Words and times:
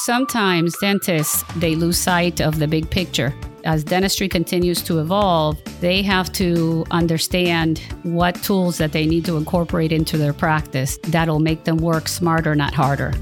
Sometimes 0.00 0.76
dentists 0.78 1.42
they 1.56 1.74
lose 1.74 1.96
sight 1.96 2.42
of 2.42 2.58
the 2.58 2.68
big 2.68 2.90
picture. 2.90 3.34
As 3.64 3.82
dentistry 3.82 4.28
continues 4.28 4.82
to 4.82 4.98
evolve, 4.98 5.58
they 5.80 6.02
have 6.02 6.30
to 6.34 6.84
understand 6.90 7.78
what 8.02 8.34
tools 8.42 8.76
that 8.76 8.92
they 8.92 9.06
need 9.06 9.24
to 9.24 9.38
incorporate 9.38 9.92
into 9.92 10.18
their 10.18 10.34
practice 10.34 10.98
that'll 11.04 11.38
make 11.40 11.64
them 11.64 11.78
work 11.78 12.08
smarter, 12.08 12.54
not 12.54 12.74
harder. 12.74 13.14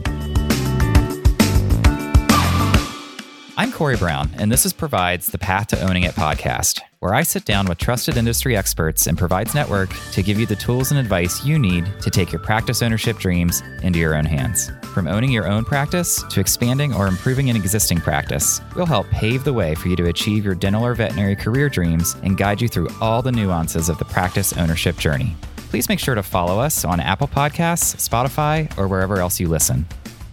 I'm 3.56 3.70
Corey 3.70 3.96
Brown, 3.96 4.30
and 4.34 4.50
this 4.50 4.66
is 4.66 4.72
Provides 4.72 5.28
the 5.28 5.38
Path 5.38 5.68
to 5.68 5.80
Owning 5.80 6.02
It 6.02 6.16
podcast, 6.16 6.80
where 7.04 7.12
I 7.12 7.22
sit 7.22 7.44
down 7.44 7.66
with 7.66 7.76
trusted 7.76 8.16
industry 8.16 8.56
experts 8.56 9.08
and 9.08 9.18
Provides 9.18 9.54
Network 9.54 9.90
to 10.12 10.22
give 10.22 10.40
you 10.40 10.46
the 10.46 10.56
tools 10.56 10.90
and 10.90 10.98
advice 10.98 11.44
you 11.44 11.58
need 11.58 11.84
to 12.00 12.08
take 12.08 12.32
your 12.32 12.40
practice 12.40 12.80
ownership 12.80 13.18
dreams 13.18 13.62
into 13.82 13.98
your 13.98 14.14
own 14.14 14.24
hands. 14.24 14.70
From 14.94 15.06
owning 15.06 15.30
your 15.30 15.46
own 15.46 15.66
practice 15.66 16.22
to 16.30 16.40
expanding 16.40 16.94
or 16.94 17.06
improving 17.06 17.50
an 17.50 17.56
existing 17.56 18.00
practice, 18.00 18.62
we'll 18.74 18.86
help 18.86 19.06
pave 19.10 19.44
the 19.44 19.52
way 19.52 19.74
for 19.74 19.88
you 19.88 19.96
to 19.96 20.08
achieve 20.08 20.46
your 20.46 20.54
dental 20.54 20.82
or 20.82 20.94
veterinary 20.94 21.36
career 21.36 21.68
dreams 21.68 22.16
and 22.22 22.38
guide 22.38 22.62
you 22.62 22.68
through 22.68 22.88
all 23.02 23.20
the 23.20 23.32
nuances 23.32 23.90
of 23.90 23.98
the 23.98 24.06
practice 24.06 24.56
ownership 24.56 24.96
journey. 24.96 25.36
Please 25.68 25.90
make 25.90 26.00
sure 26.00 26.14
to 26.14 26.22
follow 26.22 26.58
us 26.58 26.86
on 26.86 27.00
Apple 27.00 27.28
Podcasts, 27.28 27.96
Spotify, 27.96 28.66
or 28.78 28.88
wherever 28.88 29.18
else 29.18 29.38
you 29.38 29.48
listen. 29.48 29.84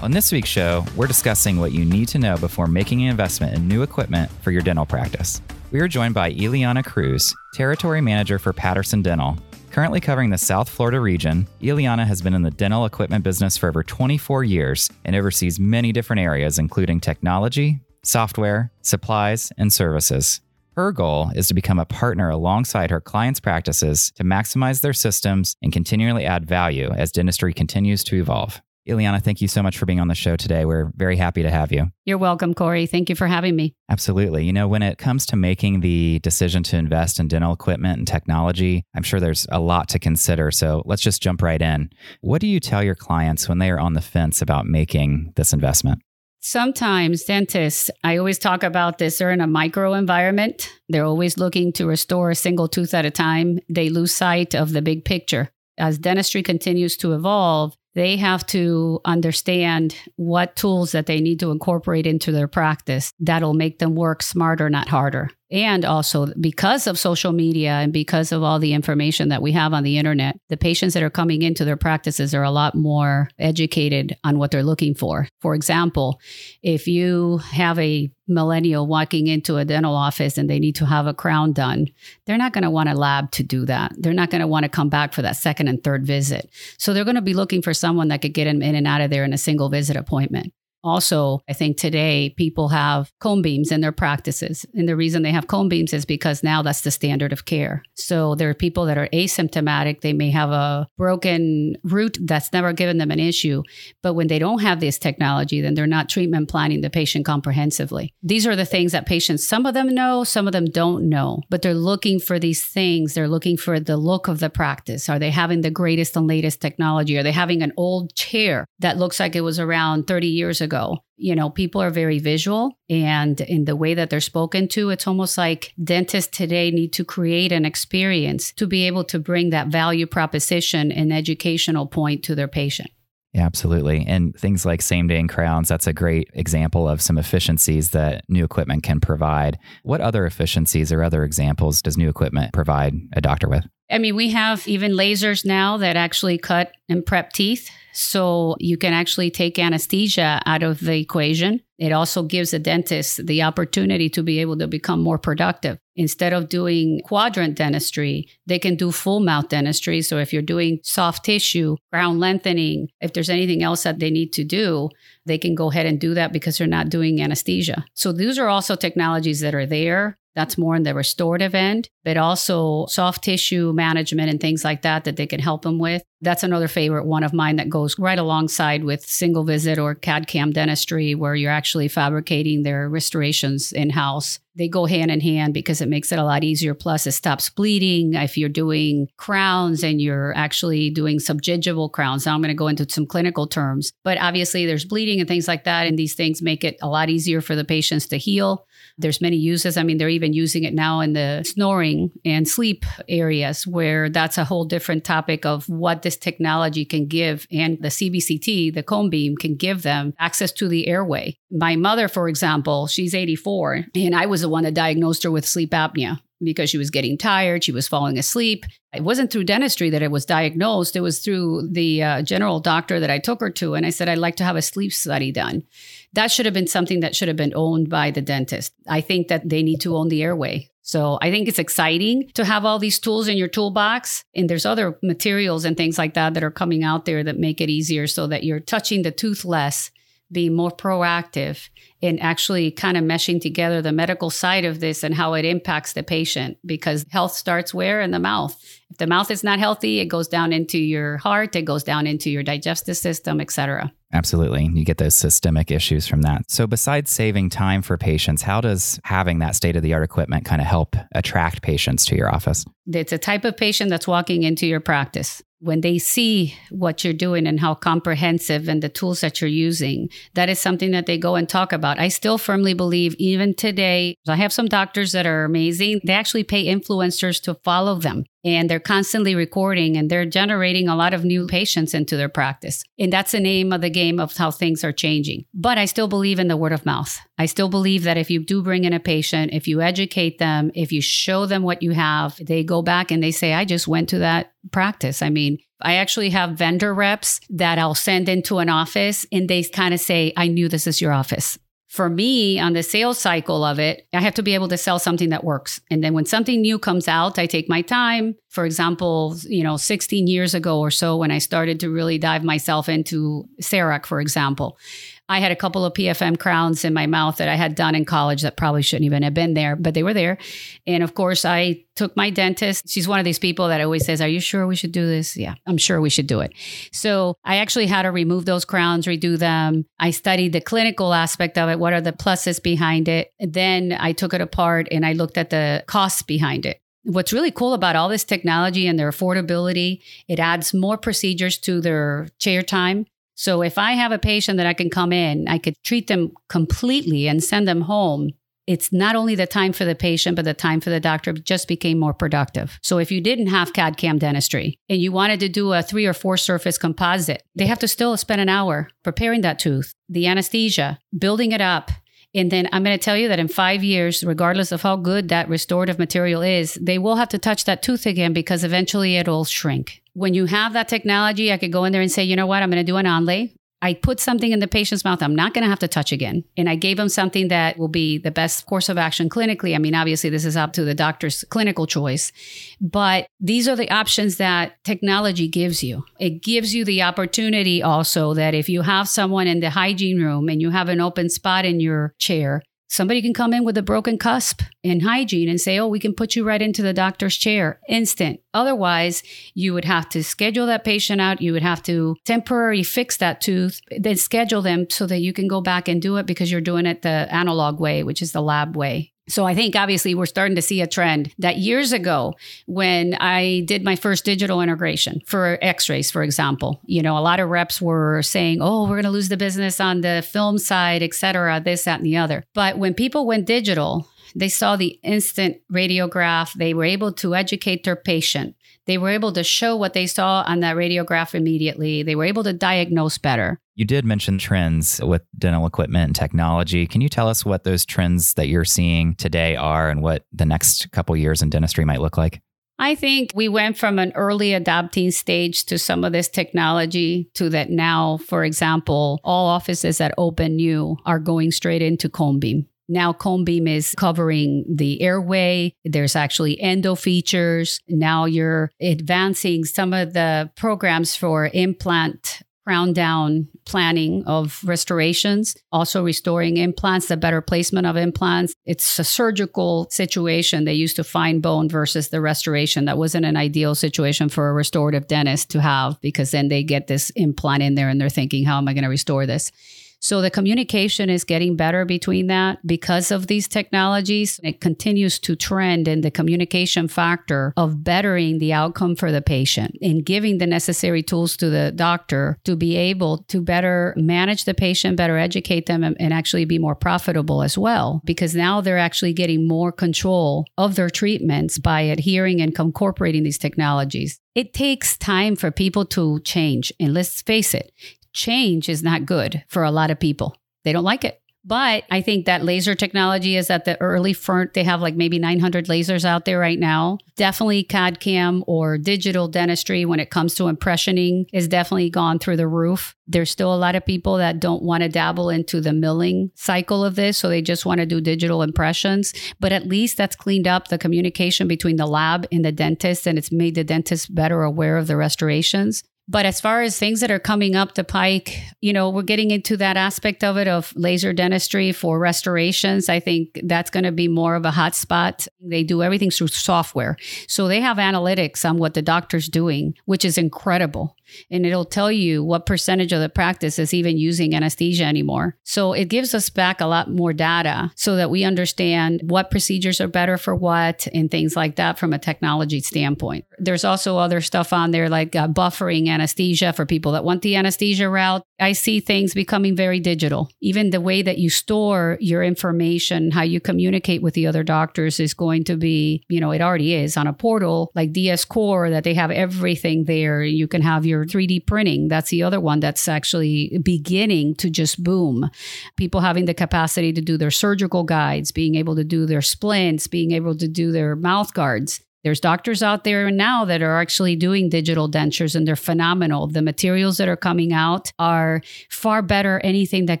On 0.02 0.10
this 0.10 0.32
week's 0.32 0.48
show, 0.48 0.84
we're 0.96 1.06
discussing 1.06 1.60
what 1.60 1.70
you 1.70 1.84
need 1.84 2.08
to 2.08 2.18
know 2.18 2.36
before 2.36 2.66
making 2.66 3.02
an 3.02 3.08
investment 3.08 3.54
in 3.54 3.68
new 3.68 3.82
equipment 3.82 4.32
for 4.42 4.50
your 4.50 4.62
dental 4.62 4.84
practice. 4.84 5.40
We 5.72 5.80
are 5.80 5.88
joined 5.88 6.14
by 6.14 6.32
Ileana 6.32 6.84
Cruz, 6.84 7.34
Territory 7.52 8.00
Manager 8.00 8.38
for 8.38 8.52
Patterson 8.52 9.02
Dental. 9.02 9.36
Currently 9.72 9.98
covering 10.00 10.30
the 10.30 10.38
South 10.38 10.68
Florida 10.68 11.00
region, 11.00 11.48
Ileana 11.60 12.06
has 12.06 12.22
been 12.22 12.34
in 12.34 12.42
the 12.42 12.52
dental 12.52 12.86
equipment 12.86 13.24
business 13.24 13.56
for 13.56 13.68
over 13.68 13.82
24 13.82 14.44
years 14.44 14.88
and 15.04 15.16
oversees 15.16 15.58
many 15.58 15.90
different 15.90 16.20
areas, 16.20 16.60
including 16.60 17.00
technology, 17.00 17.80
software, 18.04 18.70
supplies, 18.82 19.50
and 19.58 19.72
services. 19.72 20.40
Her 20.76 20.92
goal 20.92 21.32
is 21.34 21.48
to 21.48 21.54
become 21.54 21.80
a 21.80 21.84
partner 21.84 22.30
alongside 22.30 22.90
her 22.90 23.00
clients' 23.00 23.40
practices 23.40 24.12
to 24.12 24.24
maximize 24.24 24.82
their 24.82 24.92
systems 24.92 25.56
and 25.62 25.72
continually 25.72 26.26
add 26.26 26.46
value 26.46 26.92
as 26.92 27.10
dentistry 27.10 27.52
continues 27.52 28.04
to 28.04 28.16
evolve. 28.16 28.62
Ileana, 28.86 29.22
thank 29.22 29.40
you 29.40 29.48
so 29.48 29.62
much 29.62 29.78
for 29.78 29.86
being 29.86 30.00
on 30.00 30.08
the 30.08 30.14
show 30.14 30.36
today. 30.36 30.64
We're 30.64 30.92
very 30.96 31.16
happy 31.16 31.42
to 31.42 31.50
have 31.50 31.72
you. 31.72 31.90
You're 32.04 32.18
welcome, 32.18 32.54
Corey. 32.54 32.86
Thank 32.86 33.08
you 33.08 33.16
for 33.16 33.26
having 33.26 33.56
me. 33.56 33.74
Absolutely. 33.90 34.44
You 34.44 34.52
know, 34.52 34.68
when 34.68 34.82
it 34.82 34.98
comes 34.98 35.26
to 35.26 35.36
making 35.36 35.80
the 35.80 36.20
decision 36.20 36.62
to 36.64 36.76
invest 36.76 37.18
in 37.18 37.28
dental 37.28 37.52
equipment 37.52 37.98
and 37.98 38.06
technology, 38.06 38.84
I'm 38.94 39.02
sure 39.02 39.18
there's 39.18 39.46
a 39.50 39.58
lot 39.58 39.88
to 39.90 39.98
consider. 39.98 40.50
So 40.50 40.82
let's 40.86 41.02
just 41.02 41.20
jump 41.20 41.42
right 41.42 41.60
in. 41.60 41.90
What 42.20 42.40
do 42.40 42.46
you 42.46 42.60
tell 42.60 42.82
your 42.82 42.94
clients 42.94 43.48
when 43.48 43.58
they 43.58 43.70
are 43.70 43.80
on 43.80 43.94
the 43.94 44.00
fence 44.00 44.40
about 44.40 44.66
making 44.66 45.32
this 45.36 45.52
investment? 45.52 46.00
Sometimes 46.40 47.24
dentists, 47.24 47.90
I 48.04 48.18
always 48.18 48.38
talk 48.38 48.62
about 48.62 48.98
this, 48.98 49.18
they're 49.18 49.32
in 49.32 49.40
a 49.40 49.48
micro 49.48 49.94
environment. 49.94 50.70
They're 50.88 51.04
always 51.04 51.38
looking 51.38 51.72
to 51.72 51.86
restore 51.86 52.30
a 52.30 52.36
single 52.36 52.68
tooth 52.68 52.94
at 52.94 53.04
a 53.04 53.10
time. 53.10 53.58
They 53.68 53.88
lose 53.88 54.14
sight 54.14 54.54
of 54.54 54.72
the 54.72 54.80
big 54.80 55.04
picture. 55.04 55.50
As 55.76 55.98
dentistry 55.98 56.44
continues 56.44 56.96
to 56.98 57.14
evolve, 57.14 57.76
they 57.96 58.16
have 58.18 58.46
to 58.46 59.00
understand 59.06 59.96
what 60.16 60.54
tools 60.54 60.92
that 60.92 61.06
they 61.06 61.18
need 61.18 61.40
to 61.40 61.50
incorporate 61.50 62.06
into 62.06 62.30
their 62.30 62.46
practice 62.46 63.10
that'll 63.18 63.54
make 63.54 63.78
them 63.78 63.94
work 63.94 64.22
smarter, 64.22 64.68
not 64.68 64.86
harder. 64.86 65.30
And 65.50 65.84
also, 65.84 66.26
because 66.40 66.88
of 66.88 66.98
social 66.98 67.30
media 67.30 67.70
and 67.70 67.92
because 67.92 68.32
of 68.32 68.42
all 68.42 68.58
the 68.58 68.72
information 68.72 69.28
that 69.28 69.42
we 69.42 69.52
have 69.52 69.72
on 69.72 69.84
the 69.84 69.96
internet, 69.96 70.40
the 70.48 70.56
patients 70.56 70.94
that 70.94 71.04
are 71.04 71.10
coming 71.10 71.42
into 71.42 71.64
their 71.64 71.76
practices 71.76 72.34
are 72.34 72.42
a 72.42 72.50
lot 72.50 72.74
more 72.74 73.28
educated 73.38 74.16
on 74.24 74.38
what 74.38 74.50
they're 74.50 74.64
looking 74.64 74.94
for. 74.94 75.28
For 75.40 75.54
example, 75.54 76.20
if 76.64 76.88
you 76.88 77.38
have 77.38 77.78
a 77.78 78.10
millennial 78.26 78.88
walking 78.88 79.28
into 79.28 79.56
a 79.56 79.64
dental 79.64 79.94
office 79.94 80.36
and 80.36 80.50
they 80.50 80.58
need 80.58 80.74
to 80.76 80.86
have 80.86 81.06
a 81.06 81.14
crown 81.14 81.52
done, 81.52 81.86
they're 82.26 82.36
not 82.36 82.52
going 82.52 82.64
to 82.64 82.70
want 82.70 82.88
a 82.88 82.94
lab 82.94 83.30
to 83.30 83.44
do 83.44 83.64
that. 83.66 83.92
They're 83.98 84.12
not 84.12 84.30
going 84.30 84.40
to 84.40 84.48
want 84.48 84.64
to 84.64 84.68
come 84.68 84.88
back 84.88 85.12
for 85.12 85.22
that 85.22 85.36
second 85.36 85.68
and 85.68 85.82
third 85.82 86.04
visit. 86.04 86.50
So 86.76 86.92
they're 86.92 87.04
going 87.04 87.14
to 87.14 87.22
be 87.22 87.34
looking 87.34 87.62
for 87.62 87.72
someone 87.72 88.08
that 88.08 88.20
could 88.20 88.34
get 88.34 88.46
them 88.46 88.62
in 88.62 88.74
and 88.74 88.86
out 88.86 89.00
of 89.00 89.10
there 89.10 89.22
in 89.22 89.32
a 89.32 89.38
single 89.38 89.68
visit 89.68 89.96
appointment. 89.96 90.52
Also, 90.84 91.40
I 91.48 91.52
think 91.52 91.76
today 91.76 92.32
people 92.36 92.68
have 92.68 93.10
cone 93.20 93.42
beams 93.42 93.72
in 93.72 93.80
their 93.80 93.92
practices. 93.92 94.64
And 94.74 94.88
the 94.88 94.94
reason 94.94 95.22
they 95.22 95.32
have 95.32 95.48
cone 95.48 95.68
beams 95.68 95.92
is 95.92 96.04
because 96.04 96.44
now 96.44 96.62
that's 96.62 96.82
the 96.82 96.90
standard 96.90 97.32
of 97.32 97.44
care. 97.44 97.82
So 97.94 98.36
there 98.36 98.48
are 98.50 98.54
people 98.54 98.84
that 98.86 98.96
are 98.96 99.08
asymptomatic. 99.12 100.00
They 100.00 100.12
may 100.12 100.30
have 100.30 100.50
a 100.50 100.86
broken 100.96 101.76
root 101.82 102.18
that's 102.20 102.52
never 102.52 102.72
given 102.72 102.98
them 102.98 103.10
an 103.10 103.18
issue. 103.18 103.64
But 104.02 104.14
when 104.14 104.28
they 104.28 104.38
don't 104.38 104.62
have 104.62 104.78
this 104.78 104.96
technology, 104.98 105.60
then 105.60 105.74
they're 105.74 105.86
not 105.86 106.08
treatment 106.08 106.48
planning 106.48 106.82
the 106.82 106.90
patient 106.90 107.24
comprehensively. 107.24 108.14
These 108.22 108.46
are 108.46 108.54
the 108.54 108.64
things 108.64 108.92
that 108.92 109.06
patients, 109.06 109.46
some 109.46 109.66
of 109.66 109.74
them 109.74 109.88
know, 109.88 110.22
some 110.22 110.46
of 110.46 110.52
them 110.52 110.66
don't 110.66 111.08
know, 111.08 111.42
but 111.50 111.62
they're 111.62 111.74
looking 111.74 112.20
for 112.20 112.38
these 112.38 112.64
things. 112.64 113.14
They're 113.14 113.28
looking 113.28 113.56
for 113.56 113.80
the 113.80 113.96
look 113.96 114.28
of 114.28 114.38
the 114.38 114.50
practice. 114.50 115.08
Are 115.08 115.18
they 115.18 115.30
having 115.30 115.62
the 115.62 115.70
greatest 115.70 116.16
and 116.16 116.28
latest 116.28 116.60
technology? 116.60 117.18
Are 117.18 117.24
they 117.24 117.32
having 117.32 117.62
an 117.62 117.72
old 117.76 118.14
chair 118.14 118.66
that 118.78 118.98
looks 118.98 119.18
like 119.18 119.34
it 119.34 119.40
was 119.40 119.58
around 119.58 120.06
30 120.06 120.28
years 120.28 120.60
ago? 120.60 120.75
Ago. 120.76 120.98
You 121.16 121.34
know, 121.34 121.48
people 121.48 121.80
are 121.80 121.90
very 121.90 122.18
visual 122.18 122.72
and 122.90 123.40
in 123.40 123.64
the 123.64 123.76
way 123.76 123.94
that 123.94 124.10
they're 124.10 124.20
spoken 124.20 124.68
to, 124.68 124.90
it's 124.90 125.06
almost 125.06 125.38
like 125.38 125.72
dentists 125.82 126.36
today 126.36 126.70
need 126.70 126.92
to 126.94 127.04
create 127.04 127.52
an 127.52 127.64
experience 127.64 128.52
to 128.52 128.66
be 128.66 128.86
able 128.86 129.04
to 129.04 129.18
bring 129.18 129.50
that 129.50 129.68
value 129.68 130.06
proposition 130.06 130.92
and 130.92 131.12
educational 131.12 131.86
point 131.86 132.22
to 132.24 132.34
their 132.34 132.48
patient. 132.48 132.90
Absolutely. 133.34 134.04
And 134.06 134.34
things 134.34 134.64
like 134.64 134.80
same 134.80 135.08
day 135.08 135.18
and 135.18 135.28
crowns, 135.28 135.68
that's 135.68 135.86
a 135.86 135.92
great 135.92 136.30
example 136.32 136.88
of 136.88 137.02
some 137.02 137.18
efficiencies 137.18 137.90
that 137.90 138.24
new 138.28 138.44
equipment 138.44 138.82
can 138.82 139.00
provide. 139.00 139.58
What 139.82 140.00
other 140.00 140.24
efficiencies 140.24 140.90
or 140.90 141.02
other 141.02 141.22
examples 141.22 141.82
does 141.82 141.98
new 141.98 142.08
equipment 142.08 142.52
provide 142.52 142.94
a 143.12 143.20
doctor 143.20 143.48
with? 143.48 143.66
I 143.90 143.98
mean, 143.98 144.16
we 144.16 144.30
have 144.30 144.66
even 144.66 144.92
lasers 144.92 145.44
now 145.44 145.76
that 145.76 145.96
actually 145.96 146.38
cut 146.38 146.72
and 146.88 147.04
prep 147.04 147.32
teeth. 147.32 147.70
So 147.92 148.56
you 148.58 148.76
can 148.76 148.92
actually 148.92 149.30
take 149.30 149.58
anesthesia 149.58 150.42
out 150.44 150.62
of 150.62 150.80
the 150.80 150.98
equation. 150.98 151.62
It 151.78 151.92
also 151.92 152.22
gives 152.22 152.52
a 152.52 152.58
dentist 152.58 153.26
the 153.26 153.42
opportunity 153.42 154.08
to 154.10 154.22
be 154.22 154.40
able 154.40 154.58
to 154.58 154.66
become 154.66 155.02
more 155.02 155.18
productive. 155.18 155.78
Instead 155.96 156.32
of 156.32 156.48
doing 156.48 157.00
quadrant 157.04 157.56
dentistry, 157.56 158.28
they 158.46 158.58
can 158.58 158.76
do 158.76 158.92
full 158.92 159.20
mouth 159.20 159.48
dentistry. 159.48 160.02
So 160.02 160.18
if 160.18 160.32
you're 160.32 160.42
doing 160.42 160.78
soft 160.82 161.24
tissue, 161.24 161.76
crown 161.90 162.18
lengthening, 162.20 162.88
if 163.00 163.12
there's 163.12 163.30
anything 163.30 163.62
else 163.62 163.82
that 163.82 163.98
they 163.98 164.10
need 164.10 164.32
to 164.34 164.44
do, 164.44 164.90
they 165.24 165.38
can 165.38 165.54
go 165.54 165.70
ahead 165.70 165.86
and 165.86 165.98
do 165.98 166.14
that 166.14 166.32
because 166.32 166.58
they're 166.58 166.66
not 166.66 166.90
doing 166.90 167.20
anesthesia. 167.20 167.84
So 167.94 168.12
these 168.12 168.38
are 168.38 168.48
also 168.48 168.76
technologies 168.76 169.40
that 169.40 169.54
are 169.54 169.66
there 169.66 170.18
that's 170.36 170.58
more 170.58 170.76
in 170.76 170.82
the 170.82 170.94
restorative 170.94 171.54
end, 171.54 171.88
but 172.04 172.18
also 172.18 172.84
soft 172.86 173.24
tissue 173.24 173.72
management 173.72 174.28
and 174.30 174.38
things 174.38 174.64
like 174.64 174.82
that 174.82 175.04
that 175.04 175.16
they 175.16 175.26
can 175.26 175.40
help 175.40 175.62
them 175.62 175.78
with. 175.78 176.02
That's 176.22 176.42
another 176.42 176.68
favorite 176.68 177.06
one 177.06 177.24
of 177.24 177.34
mine 177.34 177.56
that 177.56 177.68
goes 177.68 177.98
right 177.98 178.18
alongside 178.18 178.84
with 178.84 179.04
single 179.04 179.44
visit 179.44 179.78
or 179.78 179.94
CAD 179.94 180.26
CAM 180.26 180.52
dentistry, 180.52 181.14
where 181.14 181.34
you're 181.34 181.50
actually 181.50 181.88
fabricating 181.88 182.62
their 182.62 182.88
restorations 182.88 183.72
in 183.72 183.90
house. 183.90 184.38
They 184.54 184.68
go 184.68 184.86
hand 184.86 185.10
in 185.10 185.20
hand 185.20 185.52
because 185.52 185.82
it 185.82 185.88
makes 185.88 186.10
it 186.12 186.18
a 186.18 186.24
lot 186.24 186.42
easier. 186.42 186.72
Plus, 186.72 187.06
it 187.06 187.12
stops 187.12 187.50
bleeding. 187.50 188.14
If 188.14 188.38
you're 188.38 188.48
doing 188.48 189.08
crowns 189.18 189.84
and 189.84 190.00
you're 190.00 190.34
actually 190.34 190.88
doing 190.88 191.18
subgingival 191.18 191.92
crowns, 191.92 192.24
now 192.24 192.34
I'm 192.34 192.40
going 192.40 192.48
to 192.48 192.54
go 192.54 192.68
into 192.68 192.86
some 192.88 193.06
clinical 193.06 193.46
terms, 193.46 193.92
but 194.02 194.16
obviously 194.18 194.64
there's 194.64 194.86
bleeding 194.86 195.20
and 195.20 195.28
things 195.28 195.46
like 195.46 195.64
that. 195.64 195.86
And 195.86 195.98
these 195.98 196.14
things 196.14 196.40
make 196.40 196.64
it 196.64 196.78
a 196.80 196.88
lot 196.88 197.10
easier 197.10 197.42
for 197.42 197.54
the 197.54 197.64
patients 197.64 198.06
to 198.06 198.16
heal. 198.16 198.66
There's 198.96 199.20
many 199.20 199.36
uses. 199.36 199.76
I 199.76 199.82
mean, 199.82 199.98
they're 199.98 200.08
even 200.08 200.32
using 200.32 200.64
it 200.64 200.72
now 200.72 201.00
in 201.00 201.12
the 201.12 201.44
snoring 201.44 202.10
and 202.24 202.48
sleep 202.48 202.86
areas 203.08 203.66
where 203.66 204.08
that's 204.08 204.38
a 204.38 204.44
whole 204.44 204.64
different 204.64 205.04
topic 205.04 205.44
of 205.44 205.68
what 205.68 206.00
this 206.06 206.16
technology 206.16 206.84
can 206.84 207.06
give. 207.06 207.48
And 207.50 207.82
the 207.82 207.88
CBCT, 207.88 208.72
the 208.72 208.84
cone 208.84 209.10
beam, 209.10 209.36
can 209.36 209.56
give 209.56 209.82
them 209.82 210.14
access 210.20 210.52
to 210.52 210.68
the 210.68 210.86
airway. 210.86 211.36
My 211.50 211.74
mother, 211.74 212.06
for 212.06 212.28
example, 212.28 212.86
she's 212.86 213.12
84, 213.12 213.86
and 213.96 214.14
I 214.14 214.26
was 214.26 214.42
the 214.42 214.48
one 214.48 214.62
that 214.62 214.74
diagnosed 214.74 215.24
her 215.24 215.32
with 215.32 215.44
sleep 215.44 215.72
apnea 215.72 216.20
because 216.40 216.70
she 216.70 216.78
was 216.78 216.90
getting 216.90 217.18
tired, 217.18 217.64
she 217.64 217.72
was 217.72 217.88
falling 217.88 218.18
asleep. 218.18 218.64
It 218.94 219.02
wasn't 219.02 219.32
through 219.32 219.44
dentistry 219.44 219.90
that 219.90 220.02
it 220.02 220.10
was 220.12 220.24
diagnosed, 220.24 220.94
it 220.94 221.00
was 221.00 221.18
through 221.18 221.70
the 221.72 222.02
uh, 222.02 222.22
general 222.22 222.60
doctor 222.60 223.00
that 223.00 223.10
I 223.10 223.18
took 223.18 223.40
her 223.40 223.50
to. 223.50 223.74
And 223.74 223.84
I 223.84 223.90
said, 223.90 224.08
I'd 224.08 224.18
like 224.18 224.36
to 224.36 224.44
have 224.44 224.54
a 224.54 224.62
sleep 224.62 224.92
study 224.92 225.32
done. 225.32 225.64
That 226.12 226.30
should 226.30 226.46
have 226.46 226.54
been 226.54 226.68
something 226.68 227.00
that 227.00 227.16
should 227.16 227.28
have 227.28 227.36
been 227.36 227.54
owned 227.56 227.90
by 227.90 228.12
the 228.12 228.22
dentist. 228.22 228.74
I 228.86 229.00
think 229.00 229.28
that 229.28 229.48
they 229.48 229.62
need 229.62 229.80
to 229.80 229.96
own 229.96 230.08
the 230.08 230.22
airway. 230.22 230.68
So 230.86 231.18
I 231.20 231.32
think 231.32 231.48
it's 231.48 231.58
exciting 231.58 232.30
to 232.34 232.44
have 232.44 232.64
all 232.64 232.78
these 232.78 233.00
tools 233.00 233.26
in 233.26 233.36
your 233.36 233.48
toolbox. 233.48 234.24
And 234.36 234.48
there's 234.48 234.64
other 234.64 234.96
materials 235.02 235.64
and 235.64 235.76
things 235.76 235.98
like 235.98 236.14
that 236.14 236.34
that 236.34 236.44
are 236.44 236.50
coming 236.50 236.84
out 236.84 237.06
there 237.06 237.24
that 237.24 237.40
make 237.40 237.60
it 237.60 237.68
easier 237.68 238.06
so 238.06 238.28
that 238.28 238.44
you're 238.44 238.60
touching 238.60 239.02
the 239.02 239.10
tooth 239.10 239.44
less 239.44 239.90
be 240.30 240.48
more 240.48 240.70
proactive 240.70 241.68
and 242.02 242.20
actually 242.20 242.70
kind 242.70 242.96
of 242.96 243.02
meshing 243.04 243.40
together 243.40 243.82
the 243.82 243.92
medical 243.92 244.30
side 244.30 244.64
of 244.64 244.78
this 244.78 245.02
and 245.02 245.14
how 245.14 245.34
it 245.34 245.44
impacts 245.44 245.92
the 245.92 246.02
patient. 246.04 246.56
Because 246.64 247.04
health 247.10 247.32
starts 247.32 247.74
where? 247.74 248.00
In 248.00 248.12
the 248.12 248.18
mouth. 248.20 248.56
If 248.90 248.98
the 248.98 249.06
mouth 249.08 249.30
is 249.32 249.42
not 249.42 249.58
healthy 249.58 249.98
it 249.98 250.06
goes 250.06 250.28
down 250.28 250.52
into 250.52 250.78
your 250.78 251.16
heart 251.18 251.56
it 251.56 251.62
goes 251.62 251.82
down 251.82 252.06
into 252.06 252.30
your 252.30 252.44
digestive 252.44 252.96
system 252.96 253.40
etc 253.40 253.92
Absolutely. 254.12 254.70
You 254.72 254.84
get 254.84 254.98
those 254.98 255.14
systemic 255.14 255.70
issues 255.70 256.06
from 256.06 256.22
that. 256.22 256.50
So, 256.50 256.66
besides 256.66 257.10
saving 257.10 257.50
time 257.50 257.82
for 257.82 257.98
patients, 257.98 258.42
how 258.42 258.60
does 258.60 259.00
having 259.04 259.40
that 259.40 259.56
state 259.56 259.76
of 259.76 259.82
the 259.82 259.94
art 259.94 260.04
equipment 260.04 260.44
kind 260.44 260.60
of 260.60 260.66
help 260.66 260.96
attract 261.12 261.62
patients 261.62 262.04
to 262.06 262.16
your 262.16 262.32
office? 262.32 262.64
It's 262.86 263.12
a 263.12 263.18
type 263.18 263.44
of 263.44 263.56
patient 263.56 263.90
that's 263.90 264.06
walking 264.06 264.44
into 264.44 264.66
your 264.66 264.80
practice 264.80 265.42
when 265.60 265.80
they 265.80 265.98
see 265.98 266.54
what 266.70 267.02
you're 267.02 267.14
doing 267.14 267.46
and 267.46 267.58
how 267.58 267.74
comprehensive 267.74 268.68
and 268.68 268.82
the 268.82 268.88
tools 268.88 269.20
that 269.22 269.40
you're 269.40 269.48
using, 269.48 270.08
that 270.34 270.48
is 270.48 270.58
something 270.58 270.90
that 270.90 271.06
they 271.06 271.16
go 271.16 271.34
and 271.34 271.48
talk 271.48 271.72
about. 271.72 271.98
I 271.98 272.08
still 272.08 272.38
firmly 272.38 272.74
believe, 272.74 273.14
even 273.14 273.54
today, 273.54 274.16
I 274.28 274.36
have 274.36 274.52
some 274.52 274.66
doctors 274.66 275.12
that 275.12 275.26
are 275.26 275.44
amazing. 275.44 276.00
They 276.04 276.12
actually 276.12 276.44
pay 276.44 276.66
influencers 276.66 277.42
to 277.42 277.54
follow 277.64 277.96
them 277.96 278.24
and 278.46 278.70
they're 278.70 278.78
constantly 278.78 279.34
recording 279.34 279.96
and 279.96 280.08
they're 280.08 280.24
generating 280.24 280.88
a 280.88 280.94
lot 280.94 281.12
of 281.12 281.24
new 281.24 281.48
patients 281.48 281.94
into 281.94 282.16
their 282.16 282.28
practice. 282.28 282.84
And 282.96 283.12
that's 283.12 283.32
the 283.32 283.40
name 283.40 283.72
of 283.72 283.80
the 283.80 283.90
game 283.90 284.20
of 284.20 284.36
how 284.36 284.52
things 284.52 284.84
are 284.84 284.92
changing. 284.92 285.46
But 285.52 285.78
I 285.78 285.84
still 285.86 286.06
believe 286.06 286.38
in 286.38 286.46
the 286.46 286.56
word 286.56 286.72
of 286.72 286.86
mouth. 286.86 287.18
I 287.38 287.46
still 287.46 287.68
believe 287.68 288.04
that 288.04 288.16
if 288.16 288.30
you 288.30 288.38
do 288.38 288.62
bring 288.62 288.84
in 288.84 288.92
a 288.92 289.00
patient, 289.00 289.52
if 289.52 289.66
you 289.66 289.80
educate 289.80 290.38
them, 290.38 290.70
if 290.74 290.92
you 290.92 291.00
show 291.00 291.44
them 291.44 291.64
what 291.64 291.82
you 291.82 291.90
have, 291.90 292.36
they 292.36 292.62
go 292.62 292.82
back 292.82 293.10
and 293.10 293.20
they 293.20 293.32
say, 293.32 293.52
I 293.52 293.64
just 293.64 293.88
went 293.88 294.08
to 294.10 294.20
that 294.20 294.52
practice. 294.70 295.22
I 295.22 295.30
mean, 295.30 295.58
I 295.82 295.96
actually 295.96 296.30
have 296.30 296.52
vendor 296.52 296.94
reps 296.94 297.40
that 297.50 297.80
I'll 297.80 297.96
send 297.96 298.28
into 298.28 298.58
an 298.58 298.68
office 298.68 299.26
and 299.32 299.48
they 299.48 299.64
kind 299.64 299.92
of 299.92 299.98
say, 299.98 300.32
I 300.36 300.46
knew 300.46 300.68
this 300.68 300.86
is 300.86 301.00
your 301.00 301.12
office 301.12 301.58
for 301.96 302.10
me 302.10 302.60
on 302.60 302.74
the 302.74 302.82
sales 302.82 303.18
cycle 303.18 303.64
of 303.64 303.78
it, 303.78 304.06
I 304.12 304.20
have 304.20 304.34
to 304.34 304.42
be 304.42 304.54
able 304.54 304.68
to 304.68 304.76
sell 304.76 304.98
something 304.98 305.30
that 305.30 305.44
works. 305.44 305.80
And 305.90 306.04
then 306.04 306.12
when 306.12 306.26
something 306.26 306.60
new 306.60 306.78
comes 306.78 307.08
out, 307.08 307.38
I 307.38 307.46
take 307.46 307.70
my 307.70 307.80
time. 307.80 308.36
For 308.50 308.66
example, 308.66 309.34
you 309.44 309.64
know, 309.64 309.78
16 309.78 310.26
years 310.26 310.54
ago 310.54 310.78
or 310.78 310.90
so, 310.90 311.16
when 311.16 311.30
I 311.30 311.38
started 311.38 311.80
to 311.80 311.90
really 311.90 312.18
dive 312.18 312.44
myself 312.44 312.90
into 312.90 313.48
CEREC, 313.62 314.04
for 314.04 314.20
example, 314.20 314.78
I 315.28 315.40
had 315.40 315.50
a 315.50 315.56
couple 315.56 315.84
of 315.84 315.92
PFM 315.94 316.38
crowns 316.38 316.84
in 316.84 316.94
my 316.94 317.06
mouth 317.06 317.38
that 317.38 317.48
I 317.48 317.56
had 317.56 317.74
done 317.74 317.94
in 317.94 318.04
college 318.04 318.42
that 318.42 318.56
probably 318.56 318.82
shouldn't 318.82 319.06
even 319.06 319.22
have 319.24 319.34
been 319.34 319.54
there, 319.54 319.74
but 319.74 319.94
they 319.94 320.04
were 320.04 320.14
there. 320.14 320.38
And 320.86 321.02
of 321.02 321.14
course, 321.14 321.44
I 321.44 321.84
took 321.96 322.16
my 322.16 322.30
dentist. 322.30 322.88
She's 322.88 323.08
one 323.08 323.18
of 323.18 323.24
these 323.24 323.38
people 323.38 323.68
that 323.68 323.80
always 323.80 324.04
says, 324.04 324.20
Are 324.20 324.28
you 324.28 324.38
sure 324.38 324.66
we 324.66 324.76
should 324.76 324.92
do 324.92 325.06
this? 325.06 325.36
Yeah, 325.36 325.54
I'm 325.66 325.78
sure 325.78 326.00
we 326.00 326.10
should 326.10 326.28
do 326.28 326.40
it. 326.40 326.52
So 326.92 327.34
I 327.44 327.56
actually 327.56 327.86
had 327.86 328.02
to 328.02 328.12
remove 328.12 328.44
those 328.44 328.64
crowns, 328.64 329.06
redo 329.06 329.36
them. 329.36 329.84
I 329.98 330.10
studied 330.10 330.52
the 330.52 330.60
clinical 330.60 331.12
aspect 331.12 331.58
of 331.58 331.68
it. 331.68 331.78
What 331.80 331.92
are 331.92 332.00
the 332.00 332.12
pluses 332.12 332.62
behind 332.62 333.08
it? 333.08 333.32
Then 333.40 333.96
I 333.98 334.12
took 334.12 334.32
it 334.32 334.40
apart 334.40 334.86
and 334.92 335.04
I 335.04 335.14
looked 335.14 335.38
at 335.38 335.50
the 335.50 335.82
costs 335.86 336.22
behind 336.22 336.66
it. 336.66 336.80
What's 337.02 337.32
really 337.32 337.52
cool 337.52 337.74
about 337.74 337.94
all 337.94 338.08
this 338.08 338.24
technology 338.24 338.86
and 338.88 338.98
their 338.98 339.10
affordability, 339.10 340.02
it 340.26 340.40
adds 340.40 340.74
more 340.74 340.96
procedures 340.96 341.56
to 341.58 341.80
their 341.80 342.28
chair 342.38 342.62
time. 342.62 343.06
So 343.36 343.62
if 343.62 343.78
I 343.78 343.92
have 343.92 344.12
a 344.12 344.18
patient 344.18 344.56
that 344.56 344.66
I 344.66 344.72
can 344.72 344.90
come 344.90 345.12
in, 345.12 345.46
I 345.46 345.58
could 345.58 345.80
treat 345.84 346.08
them 346.08 346.32
completely 346.48 347.28
and 347.28 347.44
send 347.44 347.68
them 347.68 347.82
home. 347.82 348.30
It's 348.66 348.92
not 348.92 349.14
only 349.14 349.36
the 349.36 349.46
time 349.46 349.72
for 349.72 349.84
the 349.84 349.94
patient, 349.94 350.34
but 350.34 350.44
the 350.44 350.54
time 350.54 350.80
for 350.80 350.90
the 350.90 350.98
doctor 350.98 351.32
just 351.32 351.68
became 351.68 352.00
more 352.00 352.14
productive. 352.14 352.80
So 352.82 352.98
if 352.98 353.12
you 353.12 353.20
didn't 353.20 353.46
have 353.46 353.72
CAD 353.74 353.96
CAM 353.96 354.18
dentistry 354.18 354.80
and 354.88 355.00
you 355.00 355.12
wanted 355.12 355.38
to 355.40 355.48
do 355.48 355.72
a 355.72 355.82
three 355.82 356.06
or 356.06 356.14
four 356.14 356.36
surface 356.36 356.76
composite, 356.76 357.42
they 357.54 357.66
have 357.66 357.78
to 357.80 357.88
still 357.88 358.16
spend 358.16 358.40
an 358.40 358.48
hour 358.48 358.88
preparing 359.04 359.42
that 359.42 359.60
tooth, 359.60 359.94
the 360.08 360.26
anesthesia, 360.26 360.98
building 361.16 361.52
it 361.52 361.60
up, 361.60 361.92
and 362.36 362.50
then 362.50 362.68
I'm 362.70 362.84
going 362.84 362.96
to 362.96 363.02
tell 363.02 363.16
you 363.16 363.28
that 363.28 363.38
in 363.38 363.48
five 363.48 363.82
years, 363.82 364.22
regardless 364.22 364.70
of 364.70 364.82
how 364.82 364.96
good 364.96 365.30
that 365.30 365.48
restorative 365.48 365.98
material 365.98 366.42
is, 366.42 366.74
they 366.74 366.98
will 366.98 367.16
have 367.16 367.30
to 367.30 367.38
touch 367.38 367.64
that 367.64 367.82
tooth 367.82 368.04
again 368.04 368.32
because 368.32 368.62
eventually 368.62 369.16
it'll 369.16 369.44
shrink. 369.44 370.02
When 370.12 370.34
you 370.34 370.44
have 370.46 370.74
that 370.74 370.88
technology, 370.88 371.52
I 371.52 371.56
could 371.56 371.72
go 371.72 371.84
in 371.84 371.92
there 371.92 372.02
and 372.02 372.12
say, 372.12 372.24
you 372.24 372.36
know 372.36 372.46
what, 372.46 372.62
I'm 372.62 372.70
going 372.70 372.84
to 372.84 372.92
do 372.92 372.96
an 372.96 373.06
onlay. 373.06 373.52
I 373.86 373.94
put 373.94 374.18
something 374.18 374.50
in 374.50 374.58
the 374.58 374.66
patient's 374.66 375.04
mouth 375.04 375.22
I'm 375.22 375.36
not 375.36 375.54
going 375.54 375.62
to 375.62 375.70
have 375.70 375.78
to 375.78 375.86
touch 375.86 376.10
again. 376.10 376.42
And 376.56 376.68
I 376.68 376.74
gave 376.74 376.96
them 376.96 377.08
something 377.08 377.46
that 377.48 377.78
will 377.78 377.86
be 377.86 378.18
the 378.18 378.32
best 378.32 378.66
course 378.66 378.88
of 378.88 378.98
action 378.98 379.28
clinically. 379.28 379.76
I 379.76 379.78
mean, 379.78 379.94
obviously, 379.94 380.28
this 380.28 380.44
is 380.44 380.56
up 380.56 380.72
to 380.72 380.84
the 380.84 380.92
doctor's 380.94 381.44
clinical 381.50 381.86
choice, 381.86 382.32
but 382.80 383.28
these 383.38 383.68
are 383.68 383.76
the 383.76 383.88
options 383.88 384.38
that 384.38 384.82
technology 384.82 385.46
gives 385.46 385.84
you. 385.84 386.04
It 386.18 386.42
gives 386.42 386.74
you 386.74 386.84
the 386.84 387.02
opportunity 387.02 387.80
also 387.80 388.34
that 388.34 388.54
if 388.54 388.68
you 388.68 388.82
have 388.82 389.08
someone 389.08 389.46
in 389.46 389.60
the 389.60 389.70
hygiene 389.70 390.20
room 390.20 390.48
and 390.48 390.60
you 390.60 390.70
have 390.70 390.88
an 390.88 391.00
open 391.00 391.28
spot 391.28 391.64
in 391.64 391.78
your 391.78 392.12
chair, 392.18 392.62
Somebody 392.88 393.20
can 393.20 393.34
come 393.34 393.52
in 393.52 393.64
with 393.64 393.76
a 393.76 393.82
broken 393.82 394.16
cusp 394.16 394.62
in 394.82 395.00
hygiene 395.00 395.48
and 395.48 395.60
say, 395.60 395.78
Oh, 395.78 395.88
we 395.88 395.98
can 395.98 396.14
put 396.14 396.36
you 396.36 396.44
right 396.44 396.62
into 396.62 396.82
the 396.82 396.92
doctor's 396.92 397.36
chair 397.36 397.80
instant. 397.88 398.40
Otherwise, 398.54 399.22
you 399.54 399.74
would 399.74 399.84
have 399.84 400.08
to 400.10 400.22
schedule 400.22 400.66
that 400.66 400.84
patient 400.84 401.20
out. 401.20 401.42
You 401.42 401.52
would 401.52 401.62
have 401.62 401.82
to 401.84 402.16
temporarily 402.24 402.84
fix 402.84 403.16
that 403.16 403.40
tooth, 403.40 403.80
then 403.98 404.16
schedule 404.16 404.62
them 404.62 404.88
so 404.88 405.06
that 405.06 405.20
you 405.20 405.32
can 405.32 405.48
go 405.48 405.60
back 405.60 405.88
and 405.88 406.00
do 406.00 406.16
it 406.16 406.26
because 406.26 406.50
you're 406.50 406.60
doing 406.60 406.86
it 406.86 407.02
the 407.02 407.26
analog 407.30 407.80
way, 407.80 408.02
which 408.02 408.22
is 408.22 408.32
the 408.32 408.42
lab 408.42 408.76
way. 408.76 409.12
So 409.28 409.44
I 409.44 409.54
think 409.54 409.74
obviously 409.74 410.14
we're 410.14 410.26
starting 410.26 410.54
to 410.56 410.62
see 410.62 410.80
a 410.80 410.86
trend 410.86 411.34
that 411.38 411.58
years 411.58 411.92
ago 411.92 412.34
when 412.66 413.14
I 413.14 413.64
did 413.66 413.82
my 413.82 413.96
first 413.96 414.24
digital 414.24 414.60
integration 414.60 415.20
for 415.26 415.58
x-rays 415.60 416.10
for 416.10 416.22
example, 416.22 416.80
you 416.84 417.02
know, 417.02 417.18
a 417.18 417.20
lot 417.20 417.40
of 417.40 417.48
reps 417.48 417.82
were 417.82 418.22
saying, 418.22 418.58
"Oh, 418.60 418.84
we're 418.84 418.96
going 418.96 419.04
to 419.04 419.10
lose 419.10 419.28
the 419.28 419.36
business 419.36 419.80
on 419.80 420.00
the 420.00 420.24
film 420.30 420.58
side, 420.58 421.02
et 421.02 421.14
cetera, 421.14 421.60
this 421.60 421.84
that 421.84 421.98
and 421.98 422.06
the 422.06 422.16
other." 422.16 422.44
But 422.54 422.78
when 422.78 422.94
people 422.94 423.26
went 423.26 423.46
digital, 423.46 424.08
they 424.34 424.48
saw 424.48 424.76
the 424.76 424.98
instant 425.02 425.56
radiograph. 425.72 426.52
They 426.52 426.74
were 426.74 426.84
able 426.84 427.12
to 427.14 427.34
educate 427.34 427.84
their 427.84 427.96
patient. 427.96 428.54
They 428.86 428.98
were 428.98 429.10
able 429.10 429.32
to 429.32 429.42
show 429.42 429.74
what 429.76 429.94
they 429.94 430.06
saw 430.06 430.44
on 430.46 430.60
that 430.60 430.76
radiograph 430.76 431.34
immediately. 431.34 432.02
They 432.02 432.14
were 432.14 432.24
able 432.24 432.44
to 432.44 432.52
diagnose 432.52 433.18
better. 433.18 433.60
You 433.76 433.84
did 433.84 434.06
mention 434.06 434.38
trends 434.38 435.02
with 435.02 435.22
dental 435.38 435.66
equipment 435.66 436.06
and 436.06 436.16
technology. 436.16 436.86
Can 436.86 437.02
you 437.02 437.10
tell 437.10 437.28
us 437.28 437.44
what 437.44 437.64
those 437.64 437.84
trends 437.84 438.32
that 438.34 438.48
you're 438.48 438.64
seeing 438.64 439.14
today 439.16 439.54
are 439.54 439.90
and 439.90 440.00
what 440.00 440.24
the 440.32 440.46
next 440.46 440.90
couple 440.92 441.14
years 441.14 441.42
in 441.42 441.50
dentistry 441.50 441.84
might 441.84 442.00
look 442.00 442.16
like? 442.16 442.40
I 442.78 442.94
think 442.94 443.32
we 443.34 443.48
went 443.48 443.76
from 443.76 443.98
an 443.98 444.12
early 444.14 444.54
adopting 444.54 445.10
stage 445.10 445.66
to 445.66 445.78
some 445.78 446.04
of 446.04 446.12
this 446.12 446.28
technology 446.28 447.28
to 447.34 447.50
that 447.50 447.68
now, 447.68 448.16
for 448.16 448.44
example, 448.44 449.20
all 449.22 449.46
offices 449.46 449.98
that 449.98 450.14
open 450.16 450.56
new 450.56 450.96
are 451.04 451.18
going 451.18 451.50
straight 451.50 451.82
into 451.82 452.08
cone 452.08 452.40
beam. 452.40 452.66
Now, 452.88 453.12
cone 453.12 453.44
beam 453.44 453.66
is 453.66 453.94
covering 453.96 454.64
the 454.72 455.02
airway. 455.02 455.74
There's 455.84 456.16
actually 456.16 456.60
endo 456.60 456.94
features. 456.94 457.80
Now 457.88 458.26
you're 458.26 458.70
advancing 458.80 459.64
some 459.64 459.92
of 459.92 460.12
the 460.12 460.50
programs 460.56 461.16
for 461.16 461.50
implant 461.52 462.42
crown 462.66 462.92
down 462.92 463.46
planning 463.64 464.24
of 464.26 464.60
restorations, 464.64 465.56
also 465.70 466.02
restoring 466.02 466.56
implants, 466.56 467.06
the 467.06 467.16
better 467.16 467.40
placement 467.40 467.86
of 467.86 467.96
implants. 467.96 468.54
It's 468.64 468.98
a 468.98 469.04
surgical 469.04 469.86
situation. 469.90 470.64
They 470.64 470.74
used 470.74 470.96
to 470.96 471.04
find 471.04 471.40
bone 471.40 471.68
versus 471.68 472.08
the 472.08 472.20
restoration. 472.20 472.86
That 472.86 472.98
wasn't 472.98 473.24
an 473.24 473.36
ideal 473.36 473.76
situation 473.76 474.28
for 474.28 474.48
a 474.48 474.52
restorative 474.52 475.06
dentist 475.06 475.50
to 475.50 475.60
have 475.60 476.00
because 476.00 476.32
then 476.32 476.48
they 476.48 476.64
get 476.64 476.88
this 476.88 477.10
implant 477.10 477.62
in 477.62 477.76
there 477.76 477.88
and 477.88 478.00
they're 478.00 478.08
thinking, 478.08 478.44
how 478.44 478.58
am 478.58 478.66
I 478.66 478.74
going 478.74 478.84
to 478.84 478.90
restore 478.90 479.26
this? 479.26 479.52
So 480.00 480.20
the 480.20 480.30
communication 480.30 481.10
is 481.10 481.24
getting 481.24 481.56
better 481.56 481.84
between 481.84 482.28
that 482.28 482.64
because 482.66 483.10
of 483.10 483.26
these 483.26 483.48
technologies. 483.48 484.38
It 484.42 484.60
continues 484.60 485.18
to 485.20 485.34
trend 485.34 485.88
in 485.88 486.02
the 486.02 486.10
communication 486.10 486.86
factor 486.86 487.52
of 487.56 487.82
bettering 487.82 488.38
the 488.38 488.52
outcome 488.52 488.94
for 488.94 489.10
the 489.10 489.22
patient 489.22 489.76
and 489.80 490.04
giving 490.04 490.38
the 490.38 490.46
necessary 490.46 491.02
tools 491.02 491.36
to 491.38 491.50
the 491.50 491.72
doctor 491.72 492.38
to 492.44 492.56
be 492.56 492.76
able 492.76 493.24
to 493.28 493.40
better 493.40 493.94
manage 493.96 494.44
the 494.44 494.54
patient, 494.54 494.96
better 494.96 495.18
educate 495.18 495.66
them, 495.66 495.82
and, 495.82 496.16
actually 496.16 496.44
be 496.44 496.58
more 496.58 496.74
profitable 496.74 497.42
as 497.42 497.58
well. 497.58 498.00
Because 498.04 498.34
now 498.34 498.60
they're 498.60 498.78
actually 498.78 499.12
getting 499.12 499.46
more 499.46 499.70
control 499.70 500.46
of 500.56 500.76
their 500.76 500.88
treatments 500.88 501.58
by 501.58 501.80
adhering 501.82 502.40
and 502.40 502.56
incorporating 502.58 503.22
these 503.22 503.38
technologies. 503.38 504.18
It 504.34 504.52
takes 504.52 504.96
time 504.96 505.36
for 505.36 505.50
people 505.50 505.84
to 505.86 506.20
change. 506.20 506.72
And 506.78 506.94
let's 506.94 507.22
face 507.22 507.54
it, 507.54 507.72
change 508.16 508.68
is 508.68 508.82
not 508.82 509.06
good 509.06 509.44
for 509.46 509.62
a 509.62 509.70
lot 509.70 509.92
of 509.92 510.00
people. 510.00 510.34
They 510.64 510.72
don't 510.72 510.82
like 510.82 511.04
it. 511.04 511.20
But 511.46 511.84
I 511.92 512.00
think 512.00 512.26
that 512.26 512.44
laser 512.44 512.74
technology 512.74 513.36
is 513.36 513.50
at 513.50 513.64
the 513.64 513.80
early 513.80 514.12
front. 514.12 514.54
They 514.54 514.64
have 514.64 514.82
like 514.82 514.96
maybe 514.96 515.20
900 515.20 515.66
lasers 515.66 516.04
out 516.04 516.24
there 516.24 516.40
right 516.40 516.58
now. 516.58 516.98
Definitely 517.14 517.62
CAD 517.62 518.00
CAM 518.00 518.42
or 518.48 518.78
digital 518.78 519.28
dentistry 519.28 519.84
when 519.84 520.00
it 520.00 520.10
comes 520.10 520.34
to 520.34 520.44
impressioning 520.44 521.26
is 521.32 521.46
definitely 521.46 521.88
gone 521.88 522.18
through 522.18 522.38
the 522.38 522.48
roof. 522.48 522.96
There's 523.06 523.30
still 523.30 523.54
a 523.54 523.56
lot 523.56 523.76
of 523.76 523.86
people 523.86 524.16
that 524.16 524.40
don't 524.40 524.64
want 524.64 524.82
to 524.82 524.88
dabble 524.88 525.30
into 525.30 525.60
the 525.60 525.72
milling 525.72 526.32
cycle 526.34 526.84
of 526.84 526.96
this. 526.96 527.16
So 527.16 527.28
they 527.28 527.42
just 527.42 527.64
want 527.64 527.78
to 527.78 527.86
do 527.86 528.00
digital 528.00 528.42
impressions. 528.42 529.14
But 529.38 529.52
at 529.52 529.68
least 529.68 529.96
that's 529.96 530.16
cleaned 530.16 530.48
up 530.48 530.66
the 530.66 530.78
communication 530.78 531.46
between 531.46 531.76
the 531.76 531.86
lab 531.86 532.26
and 532.32 532.44
the 532.44 532.50
dentist 532.50 533.06
and 533.06 533.16
it's 533.16 533.30
made 533.30 533.54
the 533.54 533.62
dentist 533.62 534.12
better 534.12 534.42
aware 534.42 534.78
of 534.78 534.88
the 534.88 534.96
restorations 534.96 535.84
But 536.08 536.24
as 536.24 536.40
far 536.40 536.62
as 536.62 536.78
things 536.78 537.00
that 537.00 537.10
are 537.10 537.18
coming 537.18 537.56
up 537.56 537.74
the 537.74 537.82
pike, 537.82 538.40
you 538.60 538.72
know, 538.72 538.90
we're 538.90 539.02
getting 539.02 539.32
into 539.32 539.56
that 539.56 539.76
aspect 539.76 540.22
of 540.22 540.36
it 540.36 540.46
of 540.46 540.72
laser 540.76 541.12
dentistry 541.12 541.72
for 541.72 541.98
restorations. 541.98 542.88
I 542.88 543.00
think 543.00 543.40
that's 543.44 543.70
going 543.70 543.84
to 543.84 543.92
be 543.92 544.06
more 544.06 544.36
of 544.36 544.44
a 544.44 544.52
hot 544.52 544.76
spot. 544.76 545.26
They 545.40 545.64
do 545.64 545.82
everything 545.82 546.10
through 546.10 546.28
software. 546.28 546.96
So 547.26 547.48
they 547.48 547.60
have 547.60 547.78
analytics 547.78 548.48
on 548.48 548.58
what 548.58 548.74
the 548.74 548.82
doctor's 548.82 549.28
doing, 549.28 549.74
which 549.86 550.04
is 550.04 550.16
incredible 550.16 550.96
and 551.30 551.46
it'll 551.46 551.64
tell 551.64 551.90
you 551.90 552.24
what 552.24 552.46
percentage 552.46 552.92
of 552.92 553.00
the 553.00 553.08
practice 553.08 553.58
is 553.58 553.74
even 553.74 553.98
using 553.98 554.34
anesthesia 554.34 554.84
anymore. 554.84 555.36
So 555.44 555.72
it 555.72 555.88
gives 555.88 556.14
us 556.14 556.30
back 556.30 556.60
a 556.60 556.66
lot 556.66 556.90
more 556.90 557.12
data 557.12 557.72
so 557.76 557.96
that 557.96 558.10
we 558.10 558.24
understand 558.24 559.00
what 559.04 559.30
procedures 559.30 559.80
are 559.80 559.88
better 559.88 560.18
for 560.18 560.34
what 560.34 560.86
and 560.92 561.10
things 561.10 561.36
like 561.36 561.56
that 561.56 561.78
from 561.78 561.92
a 561.92 561.98
technology 561.98 562.60
standpoint. 562.60 563.24
There's 563.38 563.64
also 563.64 563.98
other 563.98 564.20
stuff 564.20 564.52
on 564.52 564.70
there 564.70 564.88
like 564.88 565.14
uh, 565.14 565.28
buffering 565.28 565.88
anesthesia 565.88 566.52
for 566.52 566.66
people 566.66 566.92
that 566.92 567.04
want 567.04 567.22
the 567.22 567.36
anesthesia 567.36 567.88
route. 567.88 568.22
I 568.38 568.52
see 568.52 568.80
things 568.80 569.14
becoming 569.14 569.56
very 569.56 569.80
digital. 569.80 570.30
Even 570.40 570.70
the 570.70 570.80
way 570.80 571.02
that 571.02 571.18
you 571.18 571.30
store 571.30 571.96
your 572.00 572.22
information, 572.22 573.10
how 573.10 573.22
you 573.22 573.40
communicate 573.40 574.02
with 574.02 574.14
the 574.14 574.26
other 574.26 574.42
doctors 574.42 575.00
is 575.00 575.14
going 575.14 575.44
to 575.44 575.56
be, 575.56 576.02
you 576.08 576.20
know, 576.20 576.30
it 576.32 576.42
already 576.42 576.74
is 576.74 576.96
on 576.96 577.06
a 577.06 577.12
portal 577.12 577.70
like 577.74 577.92
DS 577.92 578.24
Core 578.24 578.70
that 578.70 578.84
they 578.84 578.94
have 578.94 579.10
everything 579.10 579.84
there. 579.84 580.22
You 580.22 580.46
can 580.48 580.62
have 580.62 580.84
your 580.86 580.95
3D 581.04 581.46
printing. 581.46 581.88
That's 581.88 582.10
the 582.10 582.22
other 582.22 582.40
one 582.40 582.60
that's 582.60 582.88
actually 582.88 583.58
beginning 583.62 584.36
to 584.36 584.50
just 584.50 584.82
boom. 584.82 585.30
People 585.76 586.00
having 586.00 586.24
the 586.24 586.34
capacity 586.34 586.92
to 586.92 587.00
do 587.00 587.16
their 587.16 587.30
surgical 587.30 587.84
guides, 587.84 588.32
being 588.32 588.54
able 588.54 588.76
to 588.76 588.84
do 588.84 589.06
their 589.06 589.22
splints, 589.22 589.86
being 589.86 590.12
able 590.12 590.36
to 590.36 590.48
do 590.48 590.72
their 590.72 590.96
mouth 590.96 591.34
guards. 591.34 591.80
There's 592.04 592.20
doctors 592.20 592.62
out 592.62 592.84
there 592.84 593.10
now 593.10 593.44
that 593.46 593.62
are 593.62 593.80
actually 593.80 594.14
doing 594.14 594.48
digital 594.48 594.88
dentures 594.88 595.34
and 595.34 595.44
they're 595.44 595.56
phenomenal. 595.56 596.28
The 596.28 596.40
materials 596.40 596.98
that 596.98 597.08
are 597.08 597.16
coming 597.16 597.52
out 597.52 597.92
are 597.98 598.42
far 598.70 599.02
better 599.02 599.40
anything 599.42 599.86
that 599.86 600.00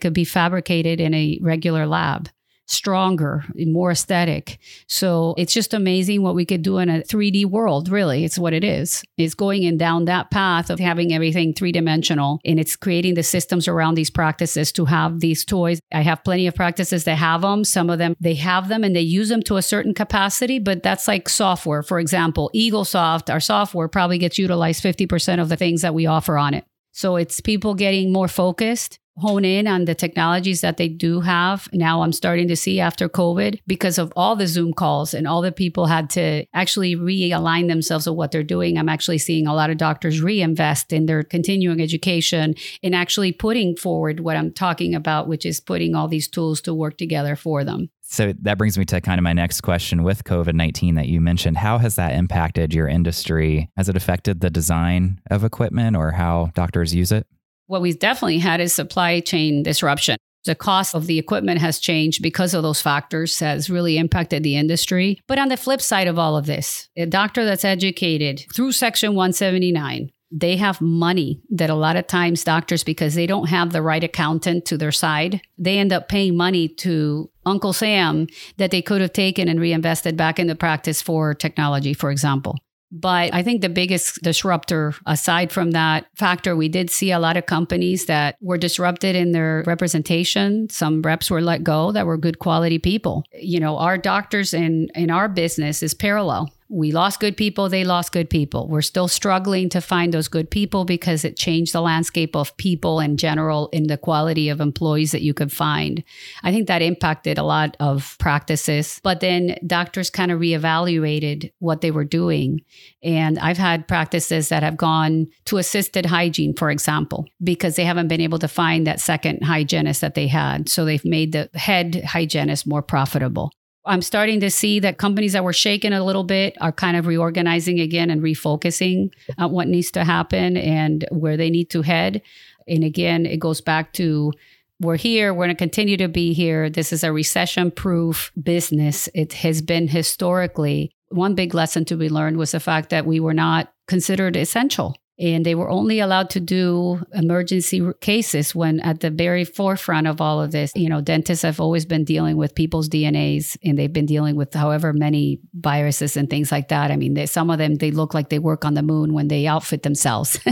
could 0.00 0.12
be 0.12 0.24
fabricated 0.24 1.00
in 1.00 1.14
a 1.14 1.38
regular 1.42 1.84
lab 1.84 2.28
stronger, 2.66 3.44
and 3.56 3.72
more 3.72 3.92
aesthetic. 3.92 4.58
So 4.88 5.34
it's 5.38 5.52
just 5.52 5.72
amazing 5.72 6.22
what 6.22 6.34
we 6.34 6.44
could 6.44 6.62
do 6.62 6.78
in 6.78 6.88
a 6.88 7.00
3D 7.00 7.46
world, 7.46 7.88
really. 7.88 8.24
It's 8.24 8.38
what 8.38 8.52
it 8.52 8.64
is. 8.64 9.02
It's 9.16 9.34
going 9.34 9.62
in 9.62 9.76
down 9.76 10.06
that 10.06 10.30
path 10.30 10.70
of 10.70 10.78
having 10.78 11.12
everything 11.12 11.54
three 11.54 11.72
dimensional 11.72 12.40
and 12.44 12.58
it's 12.58 12.76
creating 12.76 13.14
the 13.14 13.22
systems 13.22 13.68
around 13.68 13.94
these 13.94 14.10
practices 14.10 14.72
to 14.72 14.84
have 14.84 15.20
these 15.20 15.44
toys. 15.44 15.80
I 15.92 16.02
have 16.02 16.24
plenty 16.24 16.46
of 16.46 16.54
practices 16.54 17.04
that 17.04 17.16
have 17.16 17.42
them. 17.42 17.64
Some 17.64 17.88
of 17.88 17.98
them, 17.98 18.16
they 18.20 18.34
have 18.34 18.68
them 18.68 18.84
and 18.84 18.94
they 18.94 19.00
use 19.00 19.28
them 19.28 19.42
to 19.44 19.56
a 19.56 19.62
certain 19.62 19.94
capacity, 19.94 20.58
but 20.58 20.82
that's 20.82 21.08
like 21.08 21.28
software. 21.28 21.82
For 21.82 22.00
example, 22.00 22.50
EagleSoft, 22.54 23.32
our 23.32 23.40
software 23.40 23.88
probably 23.88 24.18
gets 24.18 24.38
utilized 24.38 24.82
50% 24.82 25.40
of 25.40 25.48
the 25.48 25.56
things 25.56 25.82
that 25.82 25.94
we 25.94 26.06
offer 26.06 26.36
on 26.36 26.54
it. 26.54 26.64
So 26.92 27.16
it's 27.16 27.40
people 27.40 27.74
getting 27.74 28.12
more 28.12 28.28
focused 28.28 28.98
hone 29.18 29.44
in 29.44 29.66
on 29.66 29.86
the 29.86 29.94
technologies 29.94 30.60
that 30.60 30.76
they 30.76 30.88
do 30.88 31.20
have. 31.20 31.68
Now 31.72 32.02
I'm 32.02 32.12
starting 32.12 32.48
to 32.48 32.56
see 32.56 32.80
after 32.80 33.08
COVID 33.08 33.60
because 33.66 33.98
of 33.98 34.12
all 34.14 34.36
the 34.36 34.46
Zoom 34.46 34.72
calls 34.72 35.14
and 35.14 35.26
all 35.26 35.40
the 35.40 35.52
people 35.52 35.86
had 35.86 36.10
to 36.10 36.44
actually 36.52 36.96
realign 36.96 37.68
themselves 37.68 38.06
with 38.06 38.16
what 38.16 38.30
they're 38.30 38.42
doing. 38.42 38.76
I'm 38.76 38.88
actually 38.88 39.18
seeing 39.18 39.46
a 39.46 39.54
lot 39.54 39.70
of 39.70 39.78
doctors 39.78 40.20
reinvest 40.20 40.92
in 40.92 41.06
their 41.06 41.22
continuing 41.22 41.80
education 41.80 42.54
and 42.82 42.94
actually 42.94 43.32
putting 43.32 43.76
forward 43.76 44.20
what 44.20 44.36
I'm 44.36 44.52
talking 44.52 44.94
about, 44.94 45.28
which 45.28 45.46
is 45.46 45.60
putting 45.60 45.94
all 45.94 46.08
these 46.08 46.28
tools 46.28 46.60
to 46.62 46.74
work 46.74 46.98
together 46.98 47.36
for 47.36 47.64
them. 47.64 47.90
So 48.08 48.32
that 48.42 48.56
brings 48.56 48.78
me 48.78 48.84
to 48.84 49.00
kind 49.00 49.18
of 49.18 49.24
my 49.24 49.32
next 49.32 49.62
question 49.62 50.04
with 50.04 50.22
COVID 50.24 50.54
19 50.54 50.94
that 50.94 51.08
you 51.08 51.20
mentioned. 51.20 51.56
How 51.56 51.78
has 51.78 51.96
that 51.96 52.12
impacted 52.12 52.72
your 52.72 52.86
industry? 52.86 53.68
Has 53.76 53.88
it 53.88 53.96
affected 53.96 54.40
the 54.40 54.50
design 54.50 55.20
of 55.28 55.42
equipment 55.42 55.96
or 55.96 56.12
how 56.12 56.50
doctors 56.54 56.94
use 56.94 57.10
it? 57.10 57.26
What 57.66 57.82
we've 57.82 57.98
definitely 57.98 58.38
had 58.38 58.60
is 58.60 58.72
supply 58.72 59.20
chain 59.20 59.62
disruption. 59.62 60.16
The 60.44 60.54
cost 60.54 60.94
of 60.94 61.08
the 61.08 61.18
equipment 61.18 61.60
has 61.60 61.80
changed 61.80 62.22
because 62.22 62.54
of 62.54 62.62
those 62.62 62.80
factors, 62.80 63.40
has 63.40 63.68
really 63.68 63.98
impacted 63.98 64.44
the 64.44 64.56
industry. 64.56 65.18
But 65.26 65.40
on 65.40 65.48
the 65.48 65.56
flip 65.56 65.80
side 65.80 66.06
of 66.06 66.18
all 66.18 66.36
of 66.36 66.46
this, 66.46 66.88
a 66.96 67.06
doctor 67.06 67.44
that's 67.44 67.64
educated 67.64 68.44
through 68.54 68.70
Section 68.70 69.16
179, 69.16 70.10
they 70.30 70.56
have 70.56 70.80
money 70.80 71.40
that 71.50 71.70
a 71.70 71.74
lot 71.74 71.96
of 71.96 72.06
times 72.06 72.44
doctors, 72.44 72.84
because 72.84 73.16
they 73.16 73.26
don't 73.26 73.48
have 73.48 73.72
the 73.72 73.82
right 73.82 74.04
accountant 74.04 74.64
to 74.66 74.78
their 74.78 74.92
side, 74.92 75.40
they 75.58 75.78
end 75.78 75.92
up 75.92 76.08
paying 76.08 76.36
money 76.36 76.68
to 76.68 77.28
Uncle 77.44 77.72
Sam 77.72 78.28
that 78.58 78.70
they 78.70 78.82
could 78.82 79.00
have 79.00 79.12
taken 79.12 79.48
and 79.48 79.60
reinvested 79.60 80.16
back 80.16 80.38
in 80.38 80.46
the 80.46 80.54
practice 80.54 81.02
for 81.02 81.34
technology, 81.34 81.94
for 81.94 82.12
example. 82.12 82.56
But 82.92 83.34
I 83.34 83.42
think 83.42 83.62
the 83.62 83.68
biggest 83.68 84.22
disruptor, 84.22 84.94
aside 85.06 85.50
from 85.50 85.72
that 85.72 86.06
factor, 86.14 86.54
we 86.54 86.68
did 86.68 86.90
see 86.90 87.10
a 87.10 87.18
lot 87.18 87.36
of 87.36 87.46
companies 87.46 88.06
that 88.06 88.36
were 88.40 88.58
disrupted 88.58 89.16
in 89.16 89.32
their 89.32 89.64
representation. 89.66 90.68
Some 90.70 91.02
reps 91.02 91.30
were 91.30 91.40
let 91.40 91.64
go 91.64 91.90
that 91.92 92.06
were 92.06 92.16
good 92.16 92.38
quality 92.38 92.78
people. 92.78 93.24
You 93.32 93.60
know, 93.60 93.76
our 93.78 93.98
doctors 93.98 94.54
in, 94.54 94.88
in 94.94 95.10
our 95.10 95.28
business 95.28 95.82
is 95.82 95.94
parallel 95.94 96.52
we 96.68 96.92
lost 96.92 97.20
good 97.20 97.36
people, 97.36 97.68
they 97.68 97.84
lost 97.84 98.12
good 98.12 98.28
people. 98.28 98.68
We're 98.68 98.82
still 98.82 99.08
struggling 99.08 99.68
to 99.70 99.80
find 99.80 100.12
those 100.12 100.28
good 100.28 100.50
people 100.50 100.84
because 100.84 101.24
it 101.24 101.36
changed 101.36 101.72
the 101.72 101.80
landscape 101.80 102.34
of 102.34 102.56
people 102.56 103.00
in 103.00 103.16
general 103.16 103.68
in 103.72 103.86
the 103.86 103.96
quality 103.96 104.48
of 104.48 104.60
employees 104.60 105.12
that 105.12 105.22
you 105.22 105.32
could 105.32 105.52
find. 105.52 106.02
I 106.42 106.52
think 106.52 106.66
that 106.66 106.82
impacted 106.82 107.38
a 107.38 107.44
lot 107.44 107.76
of 107.78 108.16
practices. 108.18 109.00
But 109.02 109.20
then 109.20 109.56
doctors 109.66 110.10
kind 110.10 110.32
of 110.32 110.40
reevaluated 110.40 111.52
what 111.60 111.80
they 111.80 111.90
were 111.90 112.04
doing. 112.04 112.62
And 113.02 113.38
I've 113.38 113.58
had 113.58 113.86
practices 113.86 114.48
that 114.48 114.62
have 114.62 114.76
gone 114.76 115.28
to 115.46 115.58
assisted 115.58 116.06
hygiene, 116.06 116.54
for 116.54 116.70
example, 116.70 117.26
because 117.42 117.76
they 117.76 117.84
haven't 117.84 118.08
been 118.08 118.20
able 118.20 118.40
to 118.40 118.48
find 118.48 118.86
that 118.86 119.00
second 119.00 119.42
hygienist 119.44 120.00
that 120.00 120.14
they 120.14 120.26
had. 120.26 120.68
So 120.68 120.84
they've 120.84 121.04
made 121.04 121.32
the 121.32 121.48
head 121.54 122.02
hygienist 122.04 122.66
more 122.66 122.82
profitable. 122.82 123.52
I'm 123.86 124.02
starting 124.02 124.40
to 124.40 124.50
see 124.50 124.80
that 124.80 124.98
companies 124.98 125.32
that 125.32 125.44
were 125.44 125.52
shaken 125.52 125.92
a 125.92 126.04
little 126.04 126.24
bit 126.24 126.56
are 126.60 126.72
kind 126.72 126.96
of 126.96 127.06
reorganizing 127.06 127.80
again 127.80 128.10
and 128.10 128.22
refocusing 128.22 129.10
on 129.38 129.52
what 129.52 129.68
needs 129.68 129.90
to 129.92 130.04
happen 130.04 130.56
and 130.56 131.06
where 131.10 131.36
they 131.36 131.50
need 131.50 131.70
to 131.70 131.82
head. 131.82 132.22
And 132.66 132.84
again, 132.84 133.26
it 133.26 133.38
goes 133.38 133.60
back 133.60 133.92
to 133.94 134.32
we're 134.80 134.96
here, 134.96 135.32
we're 135.32 135.46
going 135.46 135.56
to 135.56 135.58
continue 135.58 135.96
to 135.96 136.08
be 136.08 136.34
here. 136.34 136.68
This 136.68 136.92
is 136.92 137.02
a 137.02 137.12
recession 137.12 137.70
proof 137.70 138.30
business. 138.42 139.08
It 139.14 139.32
has 139.34 139.62
been 139.62 139.88
historically. 139.88 140.92
One 141.08 141.34
big 141.34 141.54
lesson 141.54 141.84
to 141.86 141.96
be 141.96 142.10
learned 142.10 142.36
was 142.36 142.50
the 142.50 142.60
fact 142.60 142.90
that 142.90 143.06
we 143.06 143.20
were 143.20 143.32
not 143.32 143.72
considered 143.86 144.36
essential 144.36 144.96
and 145.18 145.46
they 145.46 145.54
were 145.54 145.70
only 145.70 146.00
allowed 146.00 146.30
to 146.30 146.40
do 146.40 147.02
emergency 147.12 147.82
cases 148.00 148.54
when 148.54 148.80
at 148.80 149.00
the 149.00 149.10
very 149.10 149.44
forefront 149.44 150.06
of 150.06 150.20
all 150.20 150.40
of 150.40 150.52
this 150.52 150.72
you 150.74 150.88
know 150.88 151.00
dentists 151.00 151.42
have 151.42 151.60
always 151.60 151.86
been 151.86 152.04
dealing 152.04 152.36
with 152.36 152.54
people's 152.54 152.88
dnas 152.88 153.56
and 153.64 153.78
they've 153.78 153.92
been 153.92 154.06
dealing 154.06 154.36
with 154.36 154.52
however 154.54 154.92
many 154.92 155.40
viruses 155.54 156.16
and 156.16 156.30
things 156.30 156.52
like 156.52 156.68
that. 156.68 156.90
I 156.90 156.96
mean 156.96 157.14
they, 157.14 157.26
some 157.26 157.50
of 157.50 157.58
them 157.58 157.76
they 157.76 157.90
look 157.90 158.14
like 158.14 158.28
they 158.28 158.38
work 158.38 158.64
on 158.64 158.74
the 158.74 158.82
moon 158.82 159.12
when 159.12 159.28
they 159.28 159.46
outfit 159.46 159.82
themselves. 159.82 160.38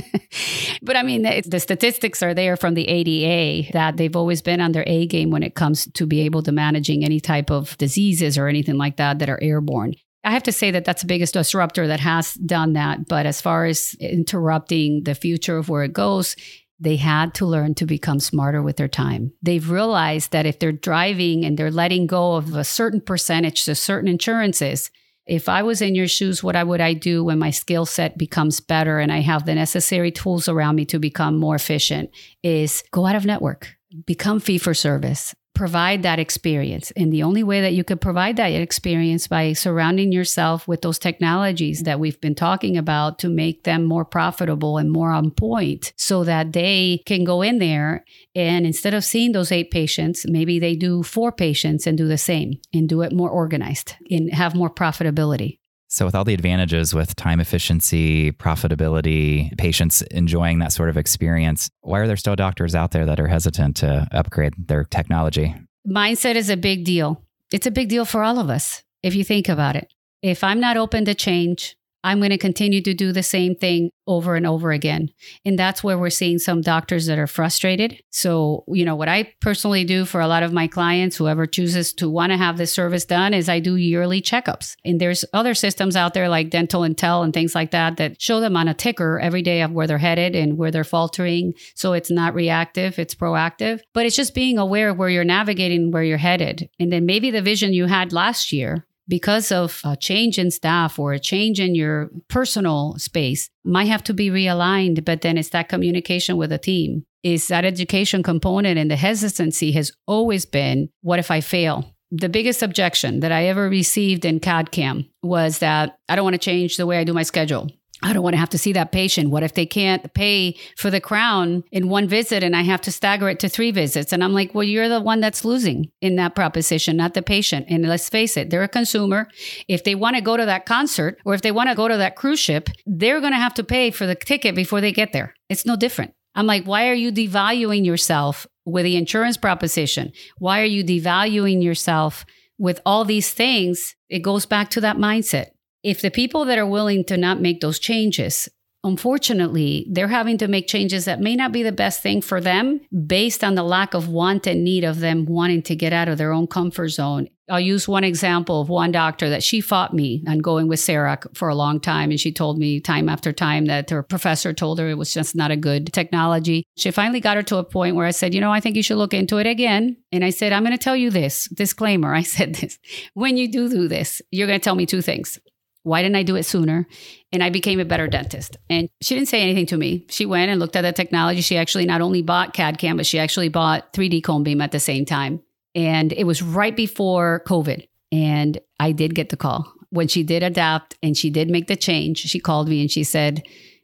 But 0.83 0.97
i 0.97 1.03
mean 1.03 1.23
the 1.23 1.61
statistics 1.61 2.23
are 2.23 2.35
there 2.35 2.57
from 2.57 2.75
the 2.75 2.87
ada 2.89 3.71
that 3.73 3.97
they've 3.97 4.17
always 4.17 4.43
been 4.43 4.61
on 4.61 4.73
their 4.73 4.85
a 4.87 5.07
game 5.07 5.31
when 5.31 5.43
it 5.43 5.55
comes 5.55 5.89
to 5.95 6.07
be 6.07 6.21
able 6.21 6.43
to 6.43 6.53
managing 6.53 7.05
any 7.05 7.21
type 7.21 7.51
of 7.51 7.79
diseases 7.79 8.37
or 8.37 8.49
anything 8.49 8.77
like 8.77 8.97
that 8.97 9.19
that 9.21 9.29
are 9.29 9.39
airborne 9.43 9.95
I 10.25 10.31
have 10.31 10.43
to 10.45 10.53
say 10.53 10.71
that 10.71 10.85
that's 10.85 11.03
the 11.03 11.09
biggest 11.09 11.35
disruptor 11.35 11.87
that 11.87 12.01
has 12.01 12.35
done 12.35 12.73
that. 12.73 13.07
But 13.07 13.27
as 13.27 13.41
far 13.41 13.67
as 13.67 13.95
interrupting 14.01 15.05
the 15.05 15.15
future 15.15 15.59
of 15.59 15.69
where 15.69 15.85
it 15.85 15.93
goes, 15.93 16.35
they 16.81 16.97
had 16.97 17.35
to 17.35 17.47
learn 17.47 17.75
to 17.77 17.87
become 17.87 18.21
smarter 18.21 18.63
with 18.63 18.77
their 18.77 18.89
time. 18.89 19.33
They've 19.43 19.71
realized 19.71 20.33
that 20.33 20.47
if 20.47 20.59
they're 20.59 20.73
driving 20.73 21.45
and 21.45 21.59
they're 21.59 21.71
letting 21.71 22.07
go 22.07 22.35
of 22.35 22.55
a 22.55 22.65
certain 22.65 23.01
percentage 23.01 23.65
to 23.65 23.75
certain 23.75 24.09
insurances, 24.09 24.91
if 25.27 25.49
I 25.49 25.63
was 25.63 25.81
in 25.81 25.95
your 25.95 26.09
shoes, 26.09 26.43
what 26.43 26.67
would 26.67 26.81
I 26.81 26.93
do 26.93 27.25
when 27.25 27.39
my 27.39 27.51
skill 27.51 27.87
set 27.87 28.19
becomes 28.19 28.61
better 28.61 28.99
and 28.99 29.13
I 29.13 29.21
have 29.21 29.47
the 29.47 29.55
necessary 29.55 30.11
tools 30.11 30.49
around 30.49 30.77
me 30.77 30.85
to 30.87 30.99
become 30.99 31.39
more 31.39 31.55
efficient 31.55 32.11
is 32.43 32.83
go 32.91 33.07
out 33.07 33.17
of 33.17 33.25
network, 33.25 33.75
become 34.05 34.41
fee 34.41 34.59
for 34.59 34.75
service, 34.75 35.35
provide 35.55 36.03
that 36.03 36.19
experience. 36.19 36.91
And 36.97 37.13
the 37.13 37.23
only 37.23 37.43
way 37.43 37.61
that 37.61 37.75
you 37.75 37.85
could 37.85 38.01
provide 38.01 38.37
that 38.37 38.49
experience 38.49 39.27
by 39.29 39.53
surrounding 39.53 40.13
yourself 40.13 40.67
with 40.67 40.83
those 40.83 40.99
technologies 40.99 41.85
that 41.85 42.01
we've 42.01 42.21
been 42.21 42.35
talking 42.35 42.77
about 42.77 43.19
to 43.21 43.29
make 43.29 43.65
them 43.65 43.85
more 43.85 44.05
profitable 44.05 44.79
and 44.79 44.91
more 44.91 45.11
on 45.11 45.31
point 45.31 45.93
so 45.97 46.25
that 46.25 46.53
they 46.53 47.03
can 47.07 47.25
go 47.25 47.43
in 47.43 47.59
there 47.59 48.05
and 48.35 48.67
instead 48.67 48.95
of 48.95 49.05
seeing 49.05 49.33
those 49.33 49.53
eight 49.53 49.71
patients, 49.71 50.27
maybe 50.29 50.59
they 50.59 50.75
do 50.75 51.03
four 51.03 51.31
patients 51.31 51.87
and 51.87 51.97
do 51.97 52.09
the 52.09 52.19
same 52.19 52.61
and 52.73 52.89
do 52.89 53.03
it 53.03 53.13
more 53.13 53.31
organized 53.31 53.95
and 54.11 54.33
have 54.33 54.55
more 54.55 54.71
profitability. 54.71 55.59
So, 55.89 56.05
with 56.05 56.15
all 56.15 56.25
the 56.25 56.35
advantages 56.35 56.95
with 56.95 57.15
time 57.15 57.41
efficiency, 57.41 58.33
profitability, 58.33 59.57
patients 59.59 60.03
enjoying 60.03 60.59
that 60.59 60.73
sort 60.73 60.89
of 60.89 60.97
experience, 60.97 61.71
why 61.83 62.01
are 62.01 62.07
there 62.07 62.17
still 62.17 62.37
doctors 62.37 62.75
out 62.75 62.91
there 62.91 63.07
that 63.07 63.21
are 63.21 63.29
hesitant 63.29 63.77
to 63.77 64.09
upgrade 64.11 64.55
their 64.59 64.85
technology? 64.85 65.55
Mindset 65.89 66.35
is 66.35 66.51
a 66.51 66.57
big 66.57 66.85
deal. 66.85 67.23
It's 67.53 67.67
a 67.67 67.71
big 67.71 67.89
deal 67.89 68.05
for 68.05 68.23
all 68.23 68.39
of 68.39 68.51
us 68.51 68.83
if 69.03 69.15
you 69.15 69.23
think 69.23 69.49
about 69.49 69.77
it. 69.77 69.93
If 70.23 70.43
I'm 70.43 70.59
not 70.59 70.77
open 70.77 71.05
to 71.05 71.15
change, 71.15 71.77
I'm 72.05 72.19
going 72.19 72.31
to 72.31 72.39
continue 72.39 72.83
to 72.83 72.93
do 72.93 73.13
the 73.13 73.23
same 73.23 73.57
thing 73.57 73.91
over 74.07 74.37
and 74.37 74.47
over 74.47 74.73
again. 74.73 75.09
And 75.47 75.59
that's 75.59 75.83
where 75.83 75.99
we're 75.99 76.11
seeing 76.11 76.39
some 76.39 76.61
doctors 76.61 77.07
that 77.07 77.19
are 77.19 77.27
frustrated. 77.27 77.99
So, 78.11 78.65
you 78.69 78.85
know, 78.85 78.95
what 78.95 79.09
I 79.09 79.33
personally 79.41 79.85
do 79.85 80.05
for 80.05 80.21
a 80.21 80.29
lot 80.29 80.43
of 80.43 80.53
my 80.53 80.67
clients, 80.67 81.17
whoever 81.17 81.47
chooses 81.47 81.95
to 81.95 82.11
want 82.11 82.31
to 82.31 82.37
have 82.37 82.59
this 82.59 82.75
service 82.75 83.07
done, 83.07 83.33
is 83.33 83.49
I 83.49 83.59
do 83.59 83.77
yearly 83.77 84.21
checkups. 84.21 84.75
And 84.85 85.01
there's 85.01 85.25
other 85.33 85.55
systems 85.55 85.97
out 85.97 86.13
there 86.13 86.29
like 86.29 86.51
Dental 86.51 86.83
Intel 86.83 87.25
and 87.25 87.33
things 87.33 87.55
like 87.55 87.71
that 87.71 87.97
that 87.97 88.21
show 88.21 88.41
them 88.41 88.57
on 88.57 88.69
a 88.69 88.75
ticker 88.75 89.19
every 89.19 89.43
day 89.43 89.63
of 89.63 89.73
where 89.73 89.87
they're 89.87 89.97
headed 89.97 90.37
and 90.37 90.59
where 90.59 90.71
they're 90.71 90.85
faltering. 90.85 91.55
So 91.75 91.95
it's 91.95 92.11
not 92.11 92.35
reactive, 92.35 92.99
it's 92.99 93.15
proactive. 93.15 93.81
But 93.95 94.05
it's 94.05 94.17
just 94.17 94.35
being 94.35 94.59
aware 94.59 94.91
of 94.91 94.99
where 94.99 95.09
you're 95.09 95.25
navigating, 95.25 95.91
where 95.91 96.05
you're 96.05 96.19
headed. 96.19 96.69
And 96.79 96.93
then 96.93 97.07
maybe 97.07 97.31
the 97.31 97.41
vision 97.41 97.73
you 97.73 97.87
had 97.87 98.13
last 98.13 98.53
year 98.53 98.87
because 99.09 99.53
of 99.53 99.81
a 99.85 99.97
change 99.97 100.39
in 100.39 100.51
staff 100.51 100.99
or 100.99 101.13
a 101.13 101.21
change 101.21 101.61
in 101.61 101.75
your 101.75 102.11
personal 102.29 102.97
space 102.99 103.51
might 103.65 103.85
have 103.85 104.05
to 104.05 104.15
be 104.15 104.31
realigned 104.31 105.05
but 105.05 105.21
then 105.21 105.39
it's 105.39 105.51
that 105.51 105.69
communication 105.69 106.37
with 106.37 106.53
a 106.53 106.59
team. 106.59 107.05
Is 107.23 107.49
that 107.49 107.65
education 107.65 108.23
component 108.23 108.79
and 108.79 108.91
the 108.91 108.97
hesitancy 108.97 109.73
has 109.73 109.93
always 110.07 110.47
been 110.47 110.89
what 111.03 111.19
if 111.19 111.31
i 111.31 111.41
fail? 111.41 111.91
The 112.11 112.29
biggest 112.29 112.63
objection 112.63 113.21
that 113.21 113.33
i 113.33 113.47
ever 113.47 113.69
received 113.69 114.25
in 114.25 114.41
cad 114.41 114.71
cam 114.71 115.07
was 115.23 115.59
that 115.59 115.97
i 116.09 116.17
don't 116.17 116.25
want 116.25 116.35
to 116.35 116.39
change 116.39 116.77
the 116.77 116.87
way 116.87 116.99
i 116.99 117.05
do 117.05 117.13
my 117.13 117.23
schedule 117.23 117.71
I 118.05 118.13
don't 118.13 118.23
want 118.23 118.35
to 118.35 118.39
have 118.39 118.51
to 118.51 118.59
see 118.59 118.75
that 118.75 118.93
patient. 118.93 119.31
What 119.31 119.43
if 119.43 119.55
they 119.55 119.65
can't 119.65 120.13
pay 120.13 120.59
for 120.77 120.91
the 120.91 121.01
crown 121.01 121.65
in 121.73 121.89
one 121.89 122.07
visit 122.07 122.43
and 122.43 122.55
I 122.55 122.61
have 122.61 122.83
to 122.83 122.93
stagger 122.93 123.31
it 123.31 123.41
to 123.41 123.49
three 123.49 123.71
visits? 123.71 124.13
And 124.13 124.23
I'm 124.23 124.35
like, 124.35 124.55
well, 124.55 124.63
you're 124.63 124.91
the 124.91 125.01
one 125.01 125.21
that's 125.21 125.43
losing 125.43 125.91
in 126.03 126.17
that 126.17 126.35
proposition, 126.35 126.99
not 126.99 127.15
the 127.15 127.23
patient. 127.23 127.65
And 127.71 127.89
let's 127.89 128.11
face 128.11 128.37
it, 128.37 128.51
they're 128.51 128.63
a 128.63 128.69
consumer. 128.69 129.27
If 129.69 129.85
they 129.85 129.95
want 129.95 130.17
to 130.17 130.23
go 130.23 130.37
to 130.37 130.45
that 130.45 130.67
concert 130.67 131.17
or 131.25 131.33
if 131.33 131.41
they 131.41 131.51
want 131.51 131.71
to 131.71 131.75
go 131.75 131.89
to 131.89 131.97
that 131.97 132.15
cruise 132.15 132.39
ship, 132.39 132.69
they're 132.85 133.21
going 133.21 133.33
to 133.33 133.39
have 133.39 133.55
to 133.55 133.65
pay 133.65 133.91
for 133.91 134.05
the 134.07 134.15
ticket 134.15 134.55
before 134.55 134.83
they 134.83 134.93
get 134.93 135.15
there. 135.15 135.35
It's 135.49 135.65
no 135.65 135.75
different. 135.75 136.13
I'm 136.35 136.47
like, 136.47 136.67
why 136.67 136.91
are 136.91 136.95
you 136.95 137.11
devaluing 137.11 137.87
yourself 137.87 138.47
with 138.67 138.85
the 138.85 138.97
insurance 138.97 139.39
proposition? 139.39 140.13
Why 140.37 140.61
are 140.61 140.67
you 140.67 140.85
devaluing 140.85 141.63
yourself 141.63 142.27
with 142.59 142.83
all 142.85 143.07
these 143.07 143.33
things? 143.33 143.95
It 144.11 144.19
goes 144.19 144.45
back 144.45 144.69
to 144.71 144.83
that 144.83 144.99
mindset 144.99 145.54
if 145.85 146.01
the 146.01 146.11
people 146.11 146.45
that 146.47 146.59
are 146.59 146.67
willing 146.67 147.05
to 147.05 147.17
not 147.17 147.41
make 147.41 147.61
those 147.61 147.79
changes 147.79 148.49
unfortunately, 148.85 149.87
they're 149.91 150.09
having 150.09 150.39
to 150.39 150.47
make 150.47 150.69
changes 150.69 151.07
that 151.07 151.21
may 151.21 151.35
not 151.35 151.51
be 151.51 151.63
the 151.63 151.73
best 151.73 152.03
thing 152.03 152.21
for 152.21 152.41
them 152.41 152.81
based 153.07 153.43
on 153.43 153.55
the 153.55 153.63
lack 153.63 153.95
of 153.95 154.09
want 154.09 154.47
and 154.47 154.63
need 154.63 154.85
of 154.85 155.01
them 155.01 155.25
wanting 155.25 155.63
to 155.63 155.75
get 155.75 155.93
out 155.93 156.09
of 156.09 156.19
their 156.19 156.33
own 156.33 156.47
comfort 156.47 156.89
zone. 156.89 157.29
I'll 157.51 157.61
use 157.61 157.87
one 157.87 158.05
example 158.05 158.61
of 158.61 158.71
one 158.71 158.93
doctor 158.93 159.29
that 159.29 159.43
she 159.43 159.61
fought 159.61 159.93
me 159.93 160.25
on 160.27 160.39
going 160.39 160.67
with 160.67 160.81
CEREC 160.81 161.37
for 161.37 161.49
a 161.49 161.55
long 161.55 161.79
time. 161.79 162.11
And 162.11 162.19
she 162.19 162.33
told 162.33 162.59
me 162.59 162.81
time 162.81 163.09
after 163.09 163.33
time 163.33 163.67
that 163.67 163.91
her 163.91 164.03
professor 164.03 164.55
told 164.55 164.79
her 164.79 164.89
it 164.89 164.97
was 164.97 165.13
just 165.13 165.35
not 165.35 165.51
a 165.51 165.57
good 165.57 165.93
technology. 165.93 166.65
She 166.77 166.91
finally 166.91 167.21
got 167.21 167.37
her 167.37 167.43
to 167.45 167.59
a 167.59 167.65
point 167.65 167.97
where 167.97 168.07
I 168.07 168.13
said, 168.13 168.33
you 168.33 168.41
know, 168.41 168.53
I 168.53 168.61
think 168.61 168.77
you 168.77 168.83
should 168.83 168.97
look 168.97 169.13
into 169.13 169.39
it 169.39 169.47
again. 169.47 169.99
And 170.11 170.25
I 170.25 170.31
said, 170.31 170.53
I'm 170.53 170.63
going 170.63 170.77
to 170.77 170.83
tell 170.83 170.97
you 170.97 171.11
this 171.11 171.49
disclaimer. 171.49 172.15
I 172.15 172.23
said 172.23 172.55
this 172.55 172.79
when 173.13 173.37
you 173.37 173.51
do 173.51 173.69
do 173.69 173.89
this, 173.89 174.23
you're 174.31 174.47
going 174.47 174.61
to 174.61 174.65
tell 174.65 174.75
me 174.75 174.87
two 174.87 175.03
things. 175.03 175.39
Why 175.85 176.03
didn't 176.03 176.17
I 176.17 176.23
do 176.23 176.35
it 176.35 176.45
sooner? 176.45 176.87
And 177.31 177.45
I 177.45 177.51
became 177.51 177.79
a 177.79 177.85
better 177.85 178.09
dentist. 178.09 178.57
And 178.71 178.89
she 179.03 179.15
didn't 179.15 179.29
say 179.29 179.43
anything 179.43 179.67
to 179.67 179.77
me. 179.77 180.07
She 180.09 180.25
went 180.25 180.51
and 180.51 180.59
looked 180.59 180.77
at 180.77 180.83
the 180.83 180.93
technology. 180.93 181.43
She 181.43 181.59
actually 181.59 181.85
not 181.85 182.01
only 182.01 182.23
bought 182.23 182.55
CAD 182.55 182.79
CAM, 182.79 182.97
but 182.97 183.07
she 183.07 183.19
actually 183.19 183.51
bought 183.51 183.93
3D 183.93 184.25
cone 184.25 184.43
beam 184.43 184.63
at 184.63 184.73
the 184.73 184.81
same 184.81 185.05
time. 185.05 185.43
And 185.75 186.13
it 186.15 186.25
was 186.25 186.41
right 186.41 186.75
before 186.75 187.43
COVID. 187.47 187.87
And 188.11 188.59
I 188.81 188.93
did 188.93 189.15
get 189.15 189.29
the 189.29 189.37
call. 189.37 189.71
When 189.91 190.09
she 190.09 190.23
did 190.23 190.43
adapt 190.43 190.97
and 191.03 191.17
she 191.17 191.29
did 191.29 191.51
make 191.51 191.67
the 191.67 191.77
change, 191.77 192.19
she 192.19 192.41
called 192.41 192.67
me 192.67 192.81
and 192.81 192.91
she 192.91 193.05
said, 193.05 193.43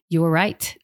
You 0.09 0.23
were 0.23 0.31
right. 0.31 0.75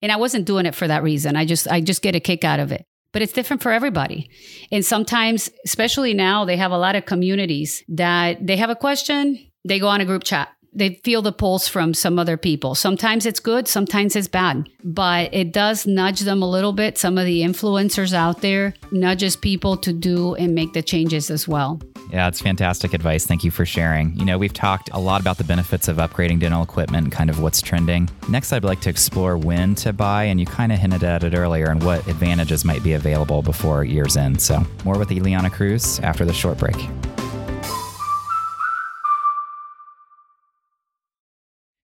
And 0.00 0.10
I 0.10 0.16
wasn't 0.16 0.46
doing 0.46 0.64
it 0.64 0.74
for 0.74 0.88
that 0.88 1.02
reason. 1.02 1.36
I 1.36 1.44
just 1.44 1.68
I 1.68 1.82
just 1.82 2.02
get 2.02 2.16
a 2.16 2.20
kick 2.20 2.44
out 2.44 2.60
of 2.60 2.72
it 2.72 2.86
but 3.12 3.20
it's 3.20 3.34
different 3.34 3.62
for 3.62 3.70
everybody. 3.70 4.30
And 4.70 4.82
sometimes, 4.82 5.50
especially 5.66 6.14
now, 6.14 6.46
they 6.46 6.56
have 6.56 6.72
a 6.72 6.78
lot 6.78 6.96
of 6.96 7.04
communities 7.04 7.84
that 7.88 8.46
they 8.46 8.56
have 8.56 8.70
a 8.70 8.74
question, 8.74 9.38
they 9.66 9.78
go 9.78 9.88
on 9.88 10.00
a 10.00 10.06
group 10.06 10.24
chat 10.24 10.48
they 10.72 11.00
feel 11.04 11.22
the 11.22 11.32
pulse 11.32 11.68
from 11.68 11.94
some 11.94 12.18
other 12.18 12.36
people. 12.36 12.74
Sometimes 12.74 13.26
it's 13.26 13.40
good, 13.40 13.68
sometimes 13.68 14.16
it's 14.16 14.28
bad, 14.28 14.68
but 14.82 15.32
it 15.34 15.52
does 15.52 15.86
nudge 15.86 16.20
them 16.20 16.42
a 16.42 16.48
little 16.48 16.72
bit. 16.72 16.98
Some 16.98 17.18
of 17.18 17.26
the 17.26 17.42
influencers 17.42 18.12
out 18.14 18.40
there 18.40 18.74
nudges 18.90 19.36
people 19.36 19.76
to 19.78 19.92
do 19.92 20.34
and 20.34 20.54
make 20.54 20.72
the 20.72 20.82
changes 20.82 21.30
as 21.30 21.46
well. 21.46 21.80
Yeah, 22.10 22.28
it's 22.28 22.40
fantastic 22.40 22.92
advice. 22.92 23.26
Thank 23.26 23.44
you 23.44 23.50
for 23.50 23.64
sharing. 23.64 24.14
You 24.18 24.24
know, 24.24 24.36
we've 24.36 24.52
talked 24.52 24.90
a 24.92 24.98
lot 24.98 25.20
about 25.20 25.38
the 25.38 25.44
benefits 25.44 25.88
of 25.88 25.96
upgrading 25.96 26.40
dental 26.40 26.62
equipment 26.62 27.04
and 27.04 27.12
kind 27.12 27.30
of 27.30 27.40
what's 27.40 27.62
trending. 27.62 28.08
Next, 28.28 28.52
I'd 28.52 28.64
like 28.64 28.80
to 28.82 28.90
explore 28.90 29.38
when 29.38 29.74
to 29.76 29.92
buy, 29.92 30.24
and 30.24 30.38
you 30.38 30.44
kind 30.44 30.72
of 30.72 30.78
hinted 30.78 31.04
at 31.04 31.24
it 31.24 31.34
earlier 31.34 31.70
and 31.70 31.82
what 31.82 32.06
advantages 32.08 32.64
might 32.64 32.82
be 32.82 32.94
available 32.94 33.40
before 33.40 33.84
year's 33.84 34.16
end. 34.16 34.42
So, 34.42 34.62
more 34.84 34.98
with 34.98 35.08
Ileana 35.08 35.52
Cruz 35.52 36.00
after 36.00 36.24
the 36.24 36.34
short 36.34 36.58
break. 36.58 36.76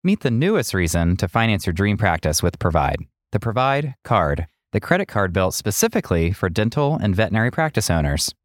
Meet 0.06 0.20
the 0.20 0.32
newest 0.32 0.74
reason 0.74 1.16
to 1.16 1.30
finance 1.30 1.66
your 1.66 1.72
dream 1.72 1.96
practice 1.96 2.44
with 2.44 2.60
Provide, 2.60 2.98
the 3.32 3.40
Provide 3.40 3.96
Card, 4.04 4.48
the 4.74 4.82
credit 4.82 5.08
card 5.08 5.32
built 5.32 5.54
specifically 5.54 6.34
for 6.34 6.50
dental 6.50 6.98
and 7.02 7.16
veterinary 7.16 7.52
practice 7.52 7.90
owners. 7.90 8.36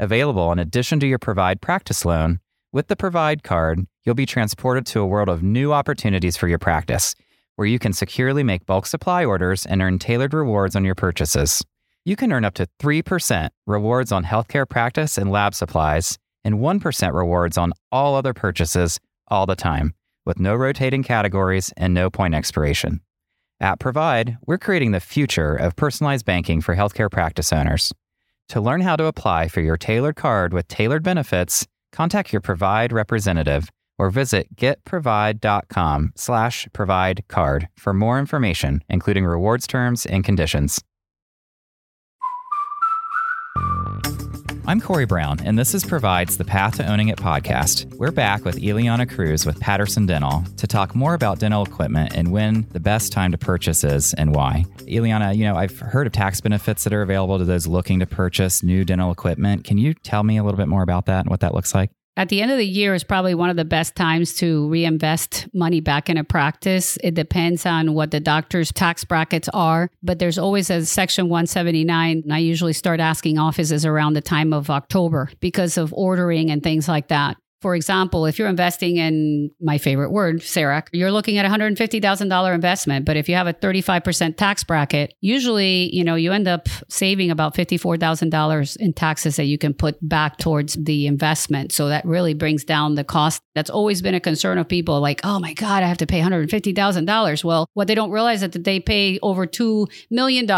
Available 0.00 0.50
in 0.50 0.58
addition 0.58 0.98
to 0.98 1.06
your 1.06 1.20
Provide 1.20 1.60
practice 1.60 2.04
loan, 2.04 2.40
with 2.72 2.88
the 2.88 2.96
Provide 2.96 3.44
Card, 3.44 3.86
you'll 4.02 4.16
be 4.16 4.26
transported 4.26 4.86
to 4.86 4.98
a 4.98 5.06
world 5.06 5.28
of 5.28 5.40
new 5.40 5.72
opportunities 5.72 6.36
for 6.36 6.48
your 6.48 6.58
practice, 6.58 7.14
where 7.54 7.68
you 7.68 7.78
can 7.78 7.92
securely 7.92 8.42
make 8.42 8.66
bulk 8.66 8.84
supply 8.84 9.24
orders 9.24 9.64
and 9.64 9.80
earn 9.80 10.00
tailored 10.00 10.34
rewards 10.34 10.74
on 10.74 10.84
your 10.84 10.96
purchases. 10.96 11.64
You 12.04 12.16
can 12.16 12.32
earn 12.32 12.44
up 12.44 12.54
to 12.54 12.66
3% 12.80 13.50
rewards 13.68 14.10
on 14.10 14.24
healthcare 14.24 14.68
practice 14.68 15.16
and 15.16 15.30
lab 15.30 15.54
supplies, 15.54 16.18
and 16.42 16.56
1% 16.56 17.14
rewards 17.14 17.56
on 17.56 17.72
all 17.92 18.16
other 18.16 18.34
purchases 18.34 18.98
all 19.28 19.46
the 19.46 19.54
time 19.54 19.94
with 20.24 20.38
no 20.38 20.54
rotating 20.54 21.02
categories 21.02 21.72
and 21.76 21.94
no 21.94 22.10
point 22.10 22.34
expiration. 22.34 23.00
At 23.60 23.78
Provide, 23.78 24.36
we're 24.46 24.58
creating 24.58 24.92
the 24.92 25.00
future 25.00 25.54
of 25.54 25.76
personalized 25.76 26.24
banking 26.24 26.60
for 26.60 26.76
healthcare 26.76 27.10
practice 27.10 27.52
owners. 27.52 27.92
To 28.50 28.60
learn 28.60 28.80
how 28.80 28.96
to 28.96 29.06
apply 29.06 29.48
for 29.48 29.60
your 29.60 29.76
tailored 29.76 30.16
card 30.16 30.52
with 30.52 30.68
tailored 30.68 31.02
benefits, 31.02 31.66
contact 31.92 32.32
your 32.32 32.40
Provide 32.40 32.92
representative 32.92 33.70
or 33.98 34.10
visit 34.10 34.56
getprovide.com 34.56 36.12
slash 36.16 36.68
provide 36.72 37.24
card 37.28 37.68
for 37.76 37.94
more 37.94 38.18
information, 38.18 38.82
including 38.88 39.24
rewards 39.24 39.66
terms 39.66 40.04
and 40.04 40.24
conditions. 40.24 40.82
I'm 44.66 44.80
Corey 44.80 45.04
Brown, 45.04 45.40
and 45.44 45.58
this 45.58 45.74
is 45.74 45.84
Provides 45.84 46.38
the 46.38 46.44
Path 46.44 46.78
to 46.78 46.90
Owning 46.90 47.08
It 47.08 47.18
podcast. 47.18 47.84
We're 47.96 48.10
back 48.10 48.46
with 48.46 48.56
Ileana 48.56 49.06
Cruz 49.14 49.44
with 49.44 49.60
Patterson 49.60 50.06
Dental 50.06 50.42
to 50.56 50.66
talk 50.66 50.94
more 50.94 51.12
about 51.12 51.38
dental 51.38 51.66
equipment 51.66 52.14
and 52.14 52.32
when 52.32 52.66
the 52.70 52.80
best 52.80 53.12
time 53.12 53.30
to 53.32 53.36
purchase 53.36 53.84
is 53.84 54.14
and 54.14 54.34
why. 54.34 54.64
Ileana, 54.78 55.36
you 55.36 55.44
know, 55.44 55.54
I've 55.54 55.78
heard 55.78 56.06
of 56.06 56.14
tax 56.14 56.40
benefits 56.40 56.82
that 56.84 56.94
are 56.94 57.02
available 57.02 57.36
to 57.36 57.44
those 57.44 57.66
looking 57.66 58.00
to 58.00 58.06
purchase 58.06 58.62
new 58.62 58.86
dental 58.86 59.12
equipment. 59.12 59.64
Can 59.64 59.76
you 59.76 59.92
tell 59.92 60.22
me 60.22 60.38
a 60.38 60.42
little 60.42 60.56
bit 60.56 60.68
more 60.68 60.82
about 60.82 61.04
that 61.06 61.20
and 61.20 61.28
what 61.28 61.40
that 61.40 61.54
looks 61.54 61.74
like? 61.74 61.90
At 62.16 62.28
the 62.28 62.40
end 62.40 62.52
of 62.52 62.58
the 62.58 62.66
year 62.66 62.94
is 62.94 63.02
probably 63.02 63.34
one 63.34 63.50
of 63.50 63.56
the 63.56 63.64
best 63.64 63.96
times 63.96 64.34
to 64.34 64.68
reinvest 64.68 65.48
money 65.52 65.80
back 65.80 66.08
in 66.08 66.16
a 66.16 66.22
practice. 66.22 66.96
It 67.02 67.14
depends 67.14 67.66
on 67.66 67.92
what 67.92 68.12
the 68.12 68.20
doctor's 68.20 68.70
tax 68.70 69.04
brackets 69.04 69.48
are, 69.52 69.90
but 70.00 70.20
there's 70.20 70.38
always 70.38 70.70
a 70.70 70.86
section 70.86 71.28
179. 71.28 72.22
I 72.30 72.38
usually 72.38 72.72
start 72.72 73.00
asking 73.00 73.38
offices 73.38 73.84
around 73.84 74.12
the 74.12 74.20
time 74.20 74.52
of 74.52 74.70
October 74.70 75.28
because 75.40 75.76
of 75.76 75.92
ordering 75.92 76.50
and 76.52 76.62
things 76.62 76.86
like 76.86 77.08
that. 77.08 77.36
For 77.64 77.74
example, 77.74 78.26
if 78.26 78.38
you're 78.38 78.48
investing 78.48 78.98
in 78.98 79.50
my 79.58 79.78
favorite 79.78 80.10
word, 80.10 80.40
CEREC, 80.40 80.88
you're 80.92 81.10
looking 81.10 81.38
at 81.38 81.46
a 81.46 81.48
$150,000 81.48 82.54
investment. 82.54 83.06
But 83.06 83.16
if 83.16 83.26
you 83.26 83.36
have 83.36 83.46
a 83.46 83.54
35% 83.54 84.36
tax 84.36 84.62
bracket, 84.64 85.14
usually, 85.22 85.88
you 85.96 86.04
know, 86.04 86.14
you 86.14 86.32
end 86.32 86.46
up 86.46 86.68
saving 86.90 87.30
about 87.30 87.54
$54,000 87.54 88.76
in 88.76 88.92
taxes 88.92 89.36
that 89.36 89.46
you 89.46 89.56
can 89.56 89.72
put 89.72 89.96
back 90.06 90.36
towards 90.36 90.74
the 90.74 91.06
investment. 91.06 91.72
So 91.72 91.88
that 91.88 92.04
really 92.04 92.34
brings 92.34 92.64
down 92.64 92.96
the 92.96 93.04
cost. 93.04 93.40
That's 93.54 93.70
always 93.70 94.02
been 94.02 94.14
a 94.14 94.20
concern 94.20 94.58
of 94.58 94.68
people 94.68 95.00
like, 95.00 95.22
oh 95.24 95.40
my 95.40 95.54
God, 95.54 95.82
I 95.82 95.86
have 95.86 95.96
to 95.98 96.06
pay 96.06 96.20
$150,000. 96.20 97.44
Well, 97.44 97.70
what 97.72 97.88
they 97.88 97.94
don't 97.94 98.10
realize 98.10 98.42
is 98.42 98.50
that 98.50 98.64
they 98.64 98.78
pay 98.78 99.18
over 99.22 99.46
$2 99.46 99.90
million 100.10 100.50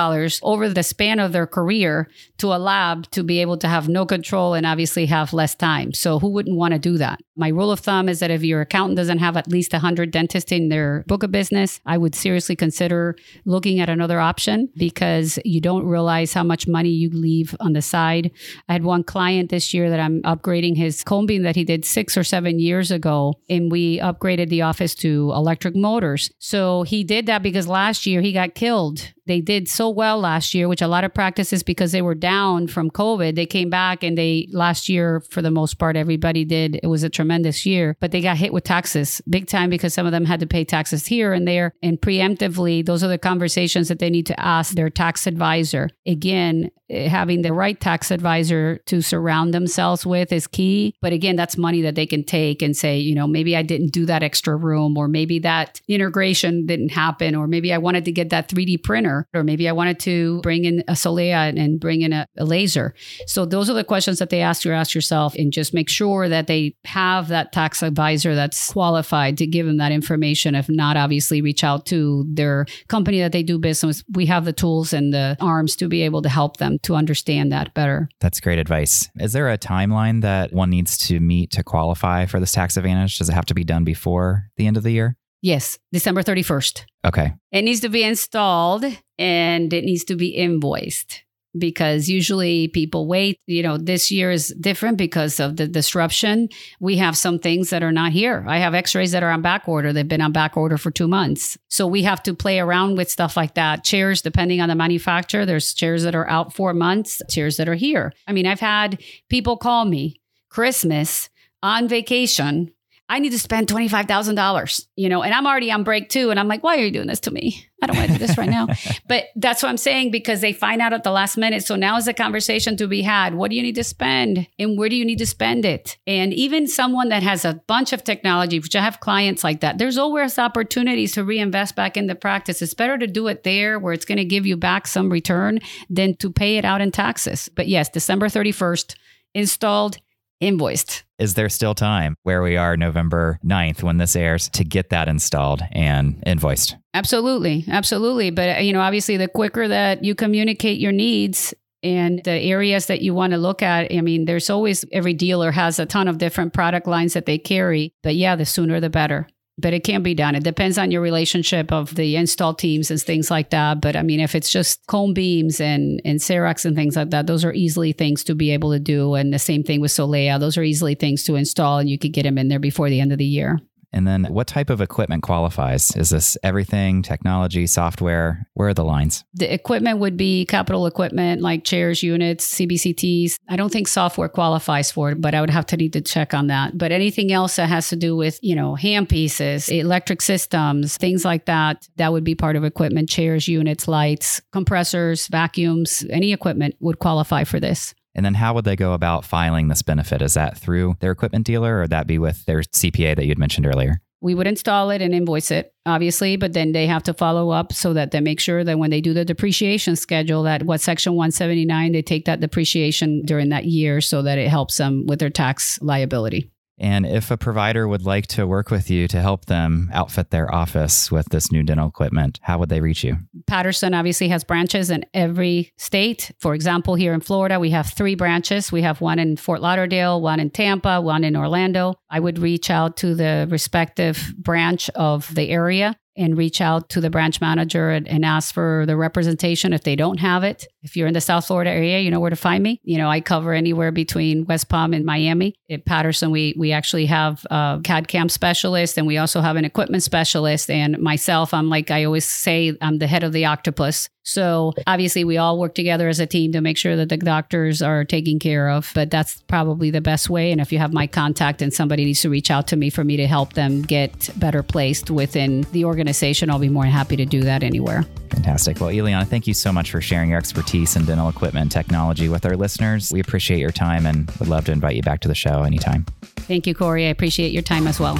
over 0.42 0.68
the 0.68 0.82
span 0.82 1.20
of 1.20 1.30
their 1.30 1.46
career 1.46 2.10
to 2.38 2.48
a 2.48 2.58
lab 2.58 3.08
to 3.12 3.22
be 3.22 3.40
able 3.42 3.58
to 3.58 3.68
have 3.68 3.88
no 3.88 4.04
control 4.06 4.54
and 4.54 4.66
obviously 4.66 5.06
have 5.06 5.32
less 5.32 5.54
time. 5.54 5.92
So 5.92 6.18
who 6.18 6.30
wouldn't 6.30 6.56
want 6.56 6.72
to 6.72 6.80
do 6.80 6.95
that. 6.98 7.20
My 7.38 7.48
rule 7.48 7.70
of 7.70 7.80
thumb 7.80 8.08
is 8.08 8.20
that 8.20 8.30
if 8.30 8.42
your 8.42 8.62
accountant 8.62 8.96
doesn't 8.96 9.18
have 9.18 9.36
at 9.36 9.48
least 9.48 9.72
100 9.72 10.10
dentists 10.10 10.50
in 10.50 10.70
their 10.70 11.04
book 11.06 11.22
of 11.22 11.30
business, 11.30 11.80
I 11.84 11.98
would 11.98 12.14
seriously 12.14 12.56
consider 12.56 13.14
looking 13.44 13.78
at 13.78 13.90
another 13.90 14.18
option 14.18 14.70
because 14.76 15.38
you 15.44 15.60
don't 15.60 15.86
realize 15.86 16.32
how 16.32 16.42
much 16.42 16.66
money 16.66 16.88
you 16.88 17.10
leave 17.10 17.54
on 17.60 17.74
the 17.74 17.82
side. 17.82 18.30
I 18.70 18.72
had 18.72 18.84
one 18.84 19.04
client 19.04 19.50
this 19.50 19.74
year 19.74 19.90
that 19.90 20.00
I'm 20.00 20.22
upgrading 20.22 20.78
his 20.78 21.04
beam 21.26 21.42
that 21.42 21.56
he 21.56 21.64
did 21.64 21.84
six 21.84 22.16
or 22.16 22.24
seven 22.24 22.58
years 22.58 22.90
ago, 22.90 23.34
and 23.50 23.70
we 23.70 23.98
upgraded 23.98 24.48
the 24.48 24.62
office 24.62 24.94
to 24.96 25.30
electric 25.34 25.76
motors. 25.76 26.30
So 26.38 26.84
he 26.84 27.04
did 27.04 27.26
that 27.26 27.42
because 27.42 27.68
last 27.68 28.06
year 28.06 28.22
he 28.22 28.32
got 28.32 28.54
killed 28.54 29.12
they 29.26 29.40
did 29.40 29.68
so 29.68 29.90
well 29.90 30.20
last 30.20 30.54
year, 30.54 30.68
which 30.68 30.80
a 30.80 30.88
lot 30.88 31.04
of 31.04 31.12
practices 31.12 31.62
because 31.62 31.92
they 31.92 32.02
were 32.02 32.14
down 32.14 32.68
from 32.68 32.90
COVID, 32.90 33.34
they 33.34 33.46
came 33.46 33.68
back 33.68 34.02
and 34.02 34.16
they 34.16 34.48
last 34.52 34.88
year 34.88 35.20
for 35.30 35.42
the 35.42 35.50
most 35.50 35.78
part 35.78 35.96
everybody 35.96 36.44
did. 36.44 36.78
It 36.82 36.86
was 36.86 37.02
a 37.02 37.10
tremendous 37.10 37.25
year, 37.66 37.96
but 38.00 38.10
they 38.10 38.20
got 38.20 38.36
hit 38.36 38.52
with 38.52 38.64
taxes 38.64 39.20
big 39.28 39.46
time 39.46 39.70
because 39.70 39.94
some 39.94 40.06
of 40.06 40.12
them 40.12 40.24
had 40.24 40.40
to 40.40 40.46
pay 40.46 40.64
taxes 40.64 41.06
here 41.06 41.32
and 41.32 41.46
there. 41.46 41.72
And 41.82 42.00
preemptively, 42.00 42.84
those 42.84 43.02
are 43.02 43.08
the 43.08 43.18
conversations 43.18 43.88
that 43.88 43.98
they 43.98 44.10
need 44.10 44.26
to 44.26 44.40
ask 44.40 44.74
their 44.74 44.90
tax 44.90 45.26
advisor. 45.26 45.90
Again, 46.06 46.70
eh, 46.90 47.08
having 47.08 47.42
the 47.42 47.52
right 47.52 47.78
tax 47.80 48.10
advisor 48.10 48.78
to 48.86 49.02
surround 49.02 49.52
themselves 49.52 50.06
with 50.06 50.32
is 50.32 50.46
key. 50.46 50.94
But 51.00 51.12
again, 51.12 51.36
that's 51.36 51.56
money 51.56 51.82
that 51.82 51.94
they 51.94 52.06
can 52.06 52.24
take 52.24 52.62
and 52.62 52.76
say, 52.76 52.98
you 52.98 53.14
know, 53.14 53.26
maybe 53.26 53.56
I 53.56 53.62
didn't 53.62 53.92
do 53.92 54.06
that 54.06 54.22
extra 54.22 54.56
room, 54.56 54.96
or 54.96 55.08
maybe 55.08 55.38
that 55.40 55.80
integration 55.88 56.66
didn't 56.66 56.90
happen, 56.90 57.34
or 57.34 57.46
maybe 57.46 57.72
I 57.72 57.78
wanted 57.78 58.04
to 58.04 58.12
get 58.12 58.30
that 58.30 58.48
3D 58.48 58.82
printer 58.82 59.26
or 59.34 59.42
maybe 59.42 59.68
I 59.68 59.72
wanted 59.72 59.98
to 60.00 60.40
bring 60.42 60.64
in 60.64 60.80
a 60.88 60.92
Solea 60.92 61.56
and 61.56 61.80
bring 61.80 62.02
in 62.02 62.12
a, 62.12 62.26
a 62.36 62.44
laser. 62.44 62.94
So 63.26 63.44
those 63.44 63.70
are 63.70 63.74
the 63.74 63.84
questions 63.84 64.18
that 64.18 64.30
they 64.30 64.40
ask 64.40 64.64
you 64.64 64.72
ask 64.72 64.94
yourself 64.94 65.34
and 65.34 65.52
just 65.52 65.74
make 65.74 65.88
sure 65.88 66.28
that 66.28 66.46
they 66.46 66.74
have 66.84 67.15
that 67.28 67.52
tax 67.52 67.82
advisor 67.82 68.34
that's 68.34 68.72
qualified 68.72 69.38
to 69.38 69.46
give 69.46 69.66
them 69.66 69.78
that 69.78 69.92
information. 69.92 70.54
If 70.54 70.68
not, 70.68 70.96
obviously 70.96 71.40
reach 71.40 71.64
out 71.64 71.86
to 71.86 72.24
their 72.28 72.66
company 72.88 73.20
that 73.20 73.32
they 73.32 73.42
do 73.42 73.58
business. 73.58 74.04
We 74.12 74.26
have 74.26 74.44
the 74.44 74.52
tools 74.52 74.92
and 74.92 75.12
the 75.12 75.36
arms 75.40 75.76
to 75.76 75.88
be 75.88 76.02
able 76.02 76.22
to 76.22 76.28
help 76.28 76.58
them 76.58 76.78
to 76.82 76.94
understand 76.94 77.52
that 77.52 77.74
better. 77.74 78.08
That's 78.20 78.40
great 78.40 78.58
advice. 78.58 79.08
Is 79.16 79.32
there 79.32 79.50
a 79.50 79.58
timeline 79.58 80.22
that 80.22 80.52
one 80.52 80.70
needs 80.70 80.96
to 81.08 81.20
meet 81.20 81.50
to 81.52 81.64
qualify 81.64 82.26
for 82.26 82.40
this 82.40 82.52
tax 82.52 82.76
advantage? 82.76 83.18
Does 83.18 83.28
it 83.28 83.34
have 83.34 83.46
to 83.46 83.54
be 83.54 83.64
done 83.64 83.84
before 83.84 84.50
the 84.56 84.66
end 84.66 84.76
of 84.76 84.82
the 84.82 84.92
year? 84.92 85.16
Yes, 85.42 85.78
December 85.92 86.22
31st. 86.22 86.84
Okay. 87.04 87.32
It 87.52 87.62
needs 87.62 87.80
to 87.80 87.88
be 87.88 88.02
installed 88.02 88.84
and 89.18 89.72
it 89.72 89.84
needs 89.84 90.04
to 90.04 90.16
be 90.16 90.28
invoiced 90.28 91.22
because 91.58 92.08
usually 92.08 92.68
people 92.68 93.06
wait. 93.06 93.38
You 93.46 93.62
know, 93.62 93.76
this 93.76 94.10
year 94.10 94.30
is 94.30 94.54
different 94.60 94.98
because 94.98 95.40
of 95.40 95.56
the 95.56 95.66
disruption. 95.66 96.48
We 96.80 96.96
have 96.96 97.16
some 97.16 97.38
things 97.38 97.70
that 97.70 97.82
are 97.82 97.92
not 97.92 98.12
here. 98.12 98.44
I 98.48 98.58
have 98.58 98.74
x 98.74 98.94
rays 98.94 99.12
that 99.12 99.22
are 99.22 99.30
on 99.30 99.42
back 99.42 99.68
order. 99.68 99.92
They've 99.92 100.06
been 100.06 100.20
on 100.20 100.32
back 100.32 100.56
order 100.56 100.78
for 100.78 100.90
two 100.90 101.08
months. 101.08 101.58
So 101.68 101.86
we 101.86 102.02
have 102.02 102.22
to 102.24 102.34
play 102.34 102.58
around 102.58 102.96
with 102.96 103.10
stuff 103.10 103.36
like 103.36 103.54
that. 103.54 103.84
Chairs, 103.84 104.22
depending 104.22 104.60
on 104.60 104.68
the 104.68 104.74
manufacturer, 104.74 105.46
there's 105.46 105.74
chairs 105.74 106.02
that 106.02 106.14
are 106.14 106.28
out 106.28 106.52
four 106.52 106.74
months, 106.74 107.22
chairs 107.28 107.56
that 107.56 107.68
are 107.68 107.74
here. 107.74 108.12
I 108.26 108.32
mean, 108.32 108.46
I've 108.46 108.60
had 108.60 109.02
people 109.28 109.56
call 109.56 109.84
me 109.84 110.20
Christmas 110.48 111.28
on 111.62 111.88
vacation 111.88 112.72
I 113.08 113.20
need 113.20 113.30
to 113.30 113.38
spend 113.38 113.68
$25,000, 113.68 114.86
you 114.96 115.08
know, 115.08 115.22
and 115.22 115.32
I'm 115.32 115.46
already 115.46 115.70
on 115.70 115.84
break 115.84 116.08
too. 116.08 116.30
And 116.30 116.40
I'm 116.40 116.48
like, 116.48 116.64
why 116.64 116.76
are 116.76 116.80
you 116.80 116.90
doing 116.90 117.06
this 117.06 117.20
to 117.20 117.30
me? 117.30 117.64
I 117.80 117.86
don't 117.86 117.96
want 117.96 118.10
to 118.10 118.18
do 118.18 118.26
this 118.26 118.36
right 118.36 118.48
now. 118.48 118.66
but 119.08 119.26
that's 119.36 119.62
what 119.62 119.68
I'm 119.68 119.76
saying 119.76 120.10
because 120.10 120.40
they 120.40 120.52
find 120.52 120.82
out 120.82 120.92
at 120.92 121.04
the 121.04 121.12
last 121.12 121.36
minute. 121.36 121.64
So 121.64 121.76
now 121.76 121.96
is 121.98 122.08
a 122.08 122.12
conversation 122.12 122.76
to 122.78 122.88
be 122.88 123.02
had. 123.02 123.34
What 123.34 123.50
do 123.50 123.56
you 123.56 123.62
need 123.62 123.76
to 123.76 123.84
spend 123.84 124.48
and 124.58 124.76
where 124.76 124.88
do 124.88 124.96
you 124.96 125.04
need 125.04 125.18
to 125.18 125.26
spend 125.26 125.64
it? 125.64 125.98
And 126.04 126.34
even 126.34 126.66
someone 126.66 127.10
that 127.10 127.22
has 127.22 127.44
a 127.44 127.62
bunch 127.68 127.92
of 127.92 128.02
technology, 128.02 128.58
which 128.58 128.74
I 128.74 128.82
have 128.82 128.98
clients 128.98 129.44
like 129.44 129.60
that, 129.60 129.78
there's 129.78 129.98
always 129.98 130.36
opportunities 130.36 131.12
to 131.12 131.22
reinvest 131.22 131.76
back 131.76 131.96
in 131.96 132.08
the 132.08 132.16
practice. 132.16 132.60
It's 132.60 132.74
better 132.74 132.98
to 132.98 133.06
do 133.06 133.28
it 133.28 133.44
there 133.44 133.78
where 133.78 133.92
it's 133.92 134.04
going 134.04 134.18
to 134.18 134.24
give 134.24 134.46
you 134.46 134.56
back 134.56 134.88
some 134.88 135.10
return 135.10 135.60
than 135.88 136.16
to 136.16 136.32
pay 136.32 136.56
it 136.56 136.64
out 136.64 136.80
in 136.80 136.90
taxes. 136.90 137.48
But 137.54 137.68
yes, 137.68 137.88
December 137.88 138.26
31st, 138.26 138.96
installed, 139.32 139.98
invoiced. 140.40 141.04
Is 141.18 141.34
there 141.34 141.48
still 141.48 141.74
time 141.74 142.16
where 142.24 142.42
we 142.42 142.56
are 142.56 142.76
November 142.76 143.38
9th 143.44 143.82
when 143.82 143.96
this 143.96 144.16
airs 144.16 144.48
to 144.50 144.64
get 144.64 144.90
that 144.90 145.08
installed 145.08 145.62
and 145.72 146.22
invoiced? 146.26 146.76
Absolutely. 146.92 147.64
Absolutely. 147.68 148.30
But, 148.30 148.58
uh, 148.58 148.60
you 148.60 148.72
know, 148.72 148.80
obviously, 148.80 149.16
the 149.16 149.28
quicker 149.28 149.66
that 149.66 150.04
you 150.04 150.14
communicate 150.14 150.78
your 150.78 150.92
needs 150.92 151.54
and 151.82 152.22
the 152.24 152.32
areas 152.32 152.86
that 152.86 153.00
you 153.00 153.14
want 153.14 153.32
to 153.32 153.38
look 153.38 153.62
at, 153.62 153.92
I 153.92 154.00
mean, 154.02 154.26
there's 154.26 154.50
always 154.50 154.84
every 154.92 155.14
dealer 155.14 155.50
has 155.52 155.78
a 155.78 155.86
ton 155.86 156.08
of 156.08 156.18
different 156.18 156.52
product 156.52 156.86
lines 156.86 157.14
that 157.14 157.26
they 157.26 157.38
carry. 157.38 157.94
But 158.02 158.16
yeah, 158.16 158.36
the 158.36 158.44
sooner 158.44 158.80
the 158.80 158.90
better 158.90 159.28
but 159.58 159.72
it 159.72 159.84
can 159.84 160.02
be 160.02 160.14
done. 160.14 160.34
It 160.34 160.44
depends 160.44 160.76
on 160.76 160.90
your 160.90 161.00
relationship 161.00 161.72
of 161.72 161.94
the 161.94 162.16
install 162.16 162.54
teams 162.54 162.90
and 162.90 163.00
things 163.00 163.30
like 163.30 163.50
that. 163.50 163.80
But 163.80 163.96
I 163.96 164.02
mean, 164.02 164.20
if 164.20 164.34
it's 164.34 164.50
just 164.50 164.86
cone 164.86 165.14
beams 165.14 165.60
and, 165.60 166.00
and 166.04 166.18
CERECs 166.18 166.66
and 166.66 166.76
things 166.76 166.96
like 166.96 167.10
that, 167.10 167.26
those 167.26 167.44
are 167.44 167.52
easily 167.52 167.92
things 167.92 168.22
to 168.24 168.34
be 168.34 168.50
able 168.50 168.72
to 168.72 168.78
do. 168.78 169.14
And 169.14 169.32
the 169.32 169.38
same 169.38 169.62
thing 169.62 169.80
with 169.80 169.92
Solea, 169.92 170.38
those 170.38 170.58
are 170.58 170.62
easily 170.62 170.94
things 170.94 171.24
to 171.24 171.36
install 171.36 171.78
and 171.78 171.88
you 171.88 171.98
could 171.98 172.12
get 172.12 172.24
them 172.24 172.36
in 172.36 172.48
there 172.48 172.58
before 172.58 172.90
the 172.90 173.00
end 173.00 173.12
of 173.12 173.18
the 173.18 173.24
year. 173.24 173.58
And 173.96 174.06
then 174.06 174.24
what 174.24 174.46
type 174.46 174.68
of 174.68 174.82
equipment 174.82 175.22
qualifies? 175.22 175.96
Is 175.96 176.10
this 176.10 176.36
everything, 176.42 177.00
technology, 177.00 177.66
software? 177.66 178.46
Where 178.52 178.68
are 178.68 178.74
the 178.74 178.84
lines? 178.84 179.24
The 179.32 179.50
equipment 179.50 180.00
would 180.00 180.18
be 180.18 180.44
capital 180.44 180.86
equipment 180.86 181.40
like 181.40 181.64
chairs, 181.64 182.02
units, 182.02 182.46
CBCTs. 182.56 183.38
I 183.48 183.56
don't 183.56 183.72
think 183.72 183.88
software 183.88 184.28
qualifies 184.28 184.92
for 184.92 185.12
it, 185.12 185.22
but 185.22 185.34
I 185.34 185.40
would 185.40 185.48
have 185.48 185.64
to 185.66 185.78
need 185.78 185.94
to 185.94 186.02
check 186.02 186.34
on 186.34 186.48
that. 186.48 186.76
But 186.76 186.92
anything 186.92 187.32
else 187.32 187.56
that 187.56 187.70
has 187.70 187.88
to 187.88 187.96
do 187.96 188.14
with, 188.14 188.38
you 188.42 188.54
know, 188.54 188.74
hand 188.74 189.08
pieces, 189.08 189.70
electric 189.70 190.20
systems, 190.20 190.98
things 190.98 191.24
like 191.24 191.46
that, 191.46 191.88
that 191.96 192.12
would 192.12 192.24
be 192.24 192.34
part 192.34 192.56
of 192.56 192.64
equipment, 192.64 193.08
chairs, 193.08 193.48
units, 193.48 193.88
lights, 193.88 194.42
compressors, 194.52 195.26
vacuums, 195.28 196.04
any 196.10 196.34
equipment 196.34 196.74
would 196.80 196.98
qualify 196.98 197.44
for 197.44 197.58
this. 197.58 197.94
And 198.16 198.24
then 198.24 198.34
how 198.34 198.54
would 198.54 198.64
they 198.64 198.76
go 198.76 198.94
about 198.94 199.24
filing 199.24 199.68
this 199.68 199.82
benefit? 199.82 200.22
Is 200.22 200.34
that 200.34 200.56
through 200.56 200.96
their 201.00 201.12
equipment 201.12 201.46
dealer 201.46 201.76
or 201.76 201.80
would 201.82 201.90
that 201.90 202.06
be 202.06 202.18
with 202.18 202.44
their 202.46 202.62
CPA 202.62 203.14
that 203.14 203.24
you 203.24 203.28
had 203.28 203.38
mentioned 203.38 203.66
earlier? 203.66 204.00
We 204.22 204.34
would 204.34 204.46
install 204.46 204.90
it 204.90 205.02
and 205.02 205.14
invoice 205.14 205.50
it, 205.50 205.74
obviously, 205.84 206.36
but 206.36 206.54
then 206.54 206.72
they 206.72 206.86
have 206.86 207.02
to 207.04 207.12
follow 207.12 207.50
up 207.50 207.74
so 207.74 207.92
that 207.92 208.12
they 208.12 208.20
make 208.20 208.40
sure 208.40 208.64
that 208.64 208.78
when 208.78 208.90
they 208.90 209.02
do 209.02 209.12
the 209.12 209.26
depreciation 209.26 209.94
schedule, 209.94 210.42
that 210.44 210.62
what 210.62 210.80
section 210.80 211.12
179, 211.12 211.92
they 211.92 212.00
take 212.00 212.24
that 212.24 212.40
depreciation 212.40 213.22
during 213.26 213.50
that 213.50 213.66
year 213.66 214.00
so 214.00 214.22
that 214.22 214.38
it 214.38 214.48
helps 214.48 214.78
them 214.78 215.04
with 215.06 215.18
their 215.18 215.30
tax 215.30 215.78
liability. 215.82 216.50
And 216.78 217.06
if 217.06 217.30
a 217.30 217.36
provider 217.36 217.88
would 217.88 218.04
like 218.04 218.26
to 218.28 218.46
work 218.46 218.70
with 218.70 218.90
you 218.90 219.08
to 219.08 219.20
help 219.20 219.46
them 219.46 219.90
outfit 219.92 220.30
their 220.30 220.54
office 220.54 221.10
with 221.10 221.26
this 221.30 221.50
new 221.50 221.62
dental 221.62 221.88
equipment, 221.88 222.38
how 222.42 222.58
would 222.58 222.68
they 222.68 222.80
reach 222.80 223.02
you? 223.02 223.16
Patterson 223.46 223.94
obviously 223.94 224.28
has 224.28 224.44
branches 224.44 224.90
in 224.90 225.04
every 225.14 225.72
state. 225.78 226.32
For 226.38 226.54
example, 226.54 226.94
here 226.94 227.14
in 227.14 227.20
Florida, 227.20 227.58
we 227.58 227.70
have 227.70 227.88
three 227.88 228.14
branches. 228.14 228.70
We 228.70 228.82
have 228.82 229.00
one 229.00 229.18
in 229.18 229.36
Fort 229.36 229.62
Lauderdale, 229.62 230.20
one 230.20 230.40
in 230.40 230.50
Tampa, 230.50 231.00
one 231.00 231.24
in 231.24 231.36
Orlando. 231.36 231.94
I 232.10 232.20
would 232.20 232.38
reach 232.38 232.70
out 232.70 232.98
to 232.98 233.14
the 233.14 233.46
respective 233.50 234.34
branch 234.36 234.90
of 234.90 235.34
the 235.34 235.48
area 235.48 235.96
and 236.16 236.36
reach 236.36 236.60
out 236.60 236.88
to 236.90 237.00
the 237.00 237.10
branch 237.10 237.40
manager 237.40 237.90
and, 237.90 238.08
and, 238.08 238.24
ask 238.24 238.54
for 238.54 238.84
the 238.86 238.96
representation 238.96 239.72
if 239.72 239.82
they 239.82 239.94
don't 239.94 240.18
have 240.18 240.42
it. 240.42 240.66
If 240.86 240.96
you're 240.96 241.08
in 241.08 241.14
the 241.14 241.20
South 241.20 241.44
Florida 241.44 241.70
area, 241.70 241.98
you 241.98 242.12
know 242.12 242.20
where 242.20 242.30
to 242.30 242.36
find 242.36 242.62
me. 242.62 242.80
You 242.84 242.96
know, 242.96 243.10
I 243.10 243.20
cover 243.20 243.52
anywhere 243.52 243.90
between 243.90 244.46
West 244.46 244.68
Palm 244.68 244.94
and 244.94 245.04
Miami. 245.04 245.56
At 245.68 245.84
Patterson, 245.84 246.30
we 246.30 246.54
we 246.56 246.70
actually 246.70 247.06
have 247.06 247.44
a 247.50 247.80
CAD 247.82 248.06
CAM 248.06 248.28
specialist 248.28 248.96
and 248.96 249.04
we 249.04 249.18
also 249.18 249.40
have 249.40 249.56
an 249.56 249.64
equipment 249.64 250.04
specialist. 250.04 250.70
And 250.70 250.98
myself, 251.00 251.52
I'm 251.52 251.68
like 251.68 251.90
I 251.90 252.04
always 252.04 252.24
say, 252.24 252.72
I'm 252.80 252.98
the 252.98 253.08
head 253.08 253.24
of 253.24 253.32
the 253.32 253.46
octopus. 253.46 254.08
So 254.22 254.74
obviously, 254.86 255.24
we 255.24 255.38
all 255.38 255.58
work 255.58 255.74
together 255.74 256.08
as 256.08 256.20
a 256.20 256.26
team 256.26 256.52
to 256.52 256.60
make 256.60 256.76
sure 256.76 256.96
that 256.96 257.08
the 257.08 257.16
doctors 257.16 257.80
are 257.80 258.04
taken 258.04 258.38
care 258.38 258.68
of. 258.68 258.90
But 258.94 259.10
that's 259.10 259.42
probably 259.42 259.90
the 259.90 260.00
best 260.00 260.30
way. 260.30 260.52
And 260.52 260.60
if 260.60 260.72
you 260.72 260.78
have 260.78 260.92
my 260.92 261.06
contact 261.06 261.62
and 261.62 261.72
somebody 261.72 262.04
needs 262.04 262.20
to 262.22 262.30
reach 262.30 262.50
out 262.50 262.66
to 262.68 262.76
me 262.76 262.90
for 262.90 263.04
me 263.04 263.16
to 263.16 263.26
help 263.26 263.52
them 263.54 263.82
get 263.82 264.30
better 264.36 264.62
placed 264.62 265.10
within 265.10 265.64
the 265.72 265.84
organization, 265.84 266.50
I'll 266.50 266.58
be 266.58 266.68
more 266.68 266.84
than 266.84 266.92
happy 266.92 267.16
to 267.16 267.24
do 267.24 267.42
that 267.42 267.62
anywhere. 267.62 268.04
Fantastic. 268.30 268.80
Well, 268.80 268.90
Ileana, 268.90 269.26
thank 269.26 269.46
you 269.46 269.54
so 269.54 269.72
much 269.72 269.90
for 269.90 270.00
sharing 270.00 270.30
your 270.30 270.38
expertise 270.38 270.75
in 270.76 271.06
dental 271.06 271.28
equipment 271.28 271.62
and 271.62 271.72
technology 271.72 272.28
with 272.28 272.44
our 272.44 272.56
listeners. 272.56 273.10
We 273.10 273.20
appreciate 273.20 273.60
your 273.60 273.70
time 273.70 274.04
and 274.04 274.30
would 274.38 274.48
love 274.48 274.66
to 274.66 274.72
invite 274.72 274.94
you 274.94 275.02
back 275.02 275.20
to 275.20 275.28
the 275.28 275.34
show 275.34 275.62
anytime. 275.62 276.04
Thank 276.22 276.66
you, 276.66 276.74
Corey. 276.74 277.06
I 277.06 277.08
appreciate 277.08 277.52
your 277.52 277.62
time 277.62 277.86
as 277.86 277.98
well. 277.98 278.18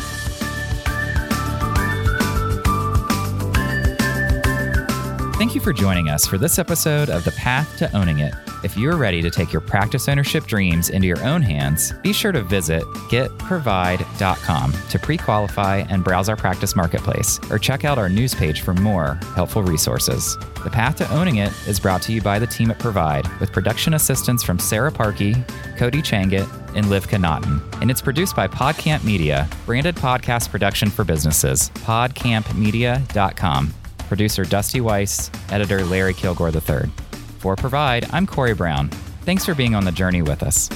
Thank 5.37 5.55
you 5.55 5.61
for 5.61 5.75
joining 5.75 6.09
us 6.09 6.27
for 6.27 6.38
this 6.38 6.59
episode 6.59 7.11
of 7.11 7.22
The 7.25 7.31
Path 7.33 7.77
to 7.77 7.94
Owning 7.94 8.20
It. 8.20 8.33
If 8.64 8.75
you're 8.75 8.96
ready 8.96 9.20
to 9.20 9.29
take 9.29 9.53
your 9.53 9.61
practice 9.61 10.09
ownership 10.09 10.46
dreams 10.46 10.88
into 10.88 11.07
your 11.07 11.22
own 11.22 11.42
hands, 11.42 11.92
be 12.03 12.14
sure 12.14 12.33
to 12.33 12.42
visit 12.42 12.83
getprovide.com 13.11 14.72
to 14.72 14.99
pre 14.99 15.18
qualify 15.18 15.85
and 15.90 16.03
browse 16.03 16.31
our 16.31 16.37
practice 16.37 16.75
marketplace, 16.75 17.38
or 17.51 17.59
check 17.59 17.85
out 17.85 17.99
our 17.99 18.09
news 18.09 18.35
page 18.35 18.62
for 18.62 18.72
more 18.72 19.20
helpful 19.35 19.62
resources. 19.62 20.38
The 20.64 20.70
Path 20.70 20.96
to 20.96 21.12
Owning 21.12 21.37
It 21.37 21.53
is 21.68 21.79
brought 21.79 22.01
to 22.03 22.14
you 22.14 22.22
by 22.22 22.38
the 22.38 22.46
team 22.46 22.70
at 22.70 22.79
Provide, 22.79 23.29
with 23.38 23.53
production 23.53 23.92
assistance 23.92 24.42
from 24.42 24.59
Sarah 24.59 24.90
Parkey, 24.90 25.46
Cody 25.77 26.01
Changit, 26.01 26.49
and 26.75 26.88
Liv 26.88 27.09
Connaughton. 27.09 27.61
And 27.83 27.90
it's 27.90 28.01
produced 28.01 28.35
by 28.35 28.49
PodCamp 28.49 29.05
Media, 29.05 29.46
branded 29.66 29.96
podcast 29.96 30.49
production 30.49 30.88
for 30.88 31.05
businesses. 31.05 31.68
PodCampMedia.com. 31.85 33.75
Producer 34.09 34.45
Dusty 34.45 34.81
Weiss, 34.81 35.31
editor 35.51 35.85
Larry 35.85 36.14
Kilgore 36.14 36.51
III. 36.51 36.90
For 37.38 37.57
Provide, 37.57 38.07
I'm 38.12 38.27
Corey 38.27 38.55
Brown. 38.55 38.88
Thanks 39.23 39.45
for 39.45 39.55
being 39.55 39.75
on 39.75 39.85
the 39.85 39.92
journey 39.92 40.23
with 40.23 40.42
us. 40.42 40.69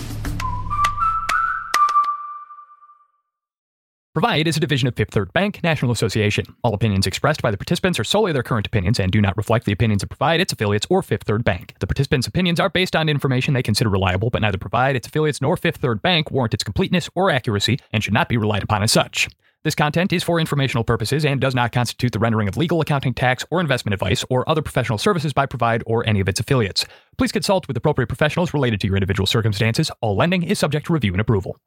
Provide 4.13 4.49
is 4.49 4.57
a 4.57 4.61
division 4.61 4.89
of 4.89 4.97
Fifth 4.97 5.13
Third 5.13 5.33
Bank 5.33 5.63
National 5.63 5.93
Association. 5.93 6.45
All 6.65 6.75
opinions 6.75 7.07
expressed 7.07 7.43
by 7.43 7.53
the 7.53 7.57
participants 7.57 7.97
are 7.97 8.05
solely 8.05 8.33
their 8.33 8.43
current 8.43 8.67
opinions 8.67 8.99
and 8.99 9.13
do 9.13 9.21
not 9.21 9.37
reflect 9.37 9.67
the 9.67 9.73
opinions 9.73 10.03
of 10.03 10.09
Provide, 10.09 10.41
its 10.41 10.53
affiliates, 10.53 10.85
or 10.91 11.01
Fifth 11.01 11.23
Third 11.23 11.45
Bank. 11.45 11.75
The 11.79 11.87
participants' 11.87 12.27
opinions 12.27 12.59
are 12.59 12.69
based 12.69 12.97
on 12.97 13.09
information 13.09 13.55
they 13.55 13.63
consider 13.63 13.89
reliable, 13.89 14.29
but 14.29 14.43
neither 14.43 14.59
Provide, 14.59 14.97
its 14.97 15.07
affiliates, 15.07 15.41
nor 15.41 15.57
Fifth 15.57 15.77
Third 15.77 16.03
Bank 16.03 16.33
warrant 16.33 16.55
its 16.55 16.65
completeness 16.65 17.09
or 17.15 17.31
accuracy 17.31 17.79
and 17.93 18.03
should 18.03 18.13
not 18.13 18.29
be 18.29 18.37
relied 18.37 18.65
upon 18.65 18.83
as 18.83 18.91
such. 18.91 19.29
This 19.63 19.75
content 19.75 20.11
is 20.15 20.23
for 20.23 20.41
informational 20.41 20.85
purposes 20.85 21.27
and 21.27 21.39
does 21.39 21.55
not 21.55 21.71
constitute 21.71 22.13
the 22.13 22.19
rendering 22.19 22.49
of 22.49 22.57
legal, 22.57 22.81
accounting, 22.81 23.13
tax, 23.13 23.45
or 23.51 23.61
investment 23.61 23.93
advice 23.93 24.25
or 24.31 24.49
other 24.49 24.63
professional 24.63 24.97
services 24.97 25.35
by 25.35 25.45
Provide 25.45 25.83
or 25.85 26.07
any 26.09 26.21
of 26.21 26.31
its 26.31 26.41
affiliates. 26.41 26.87
Please 27.19 27.31
consult 27.31 27.69
with 27.69 27.77
appropriate 27.77 28.07
professionals 28.07 28.55
related 28.55 28.81
to 28.81 28.87
your 28.87 28.97
individual 28.97 29.27
circumstances. 29.27 29.91
All 30.01 30.17
lending 30.17 30.45
is 30.45 30.59
subject 30.59 30.87
to 30.87 30.95
review 30.95 31.13
and 31.13 31.21
approval. 31.21 31.59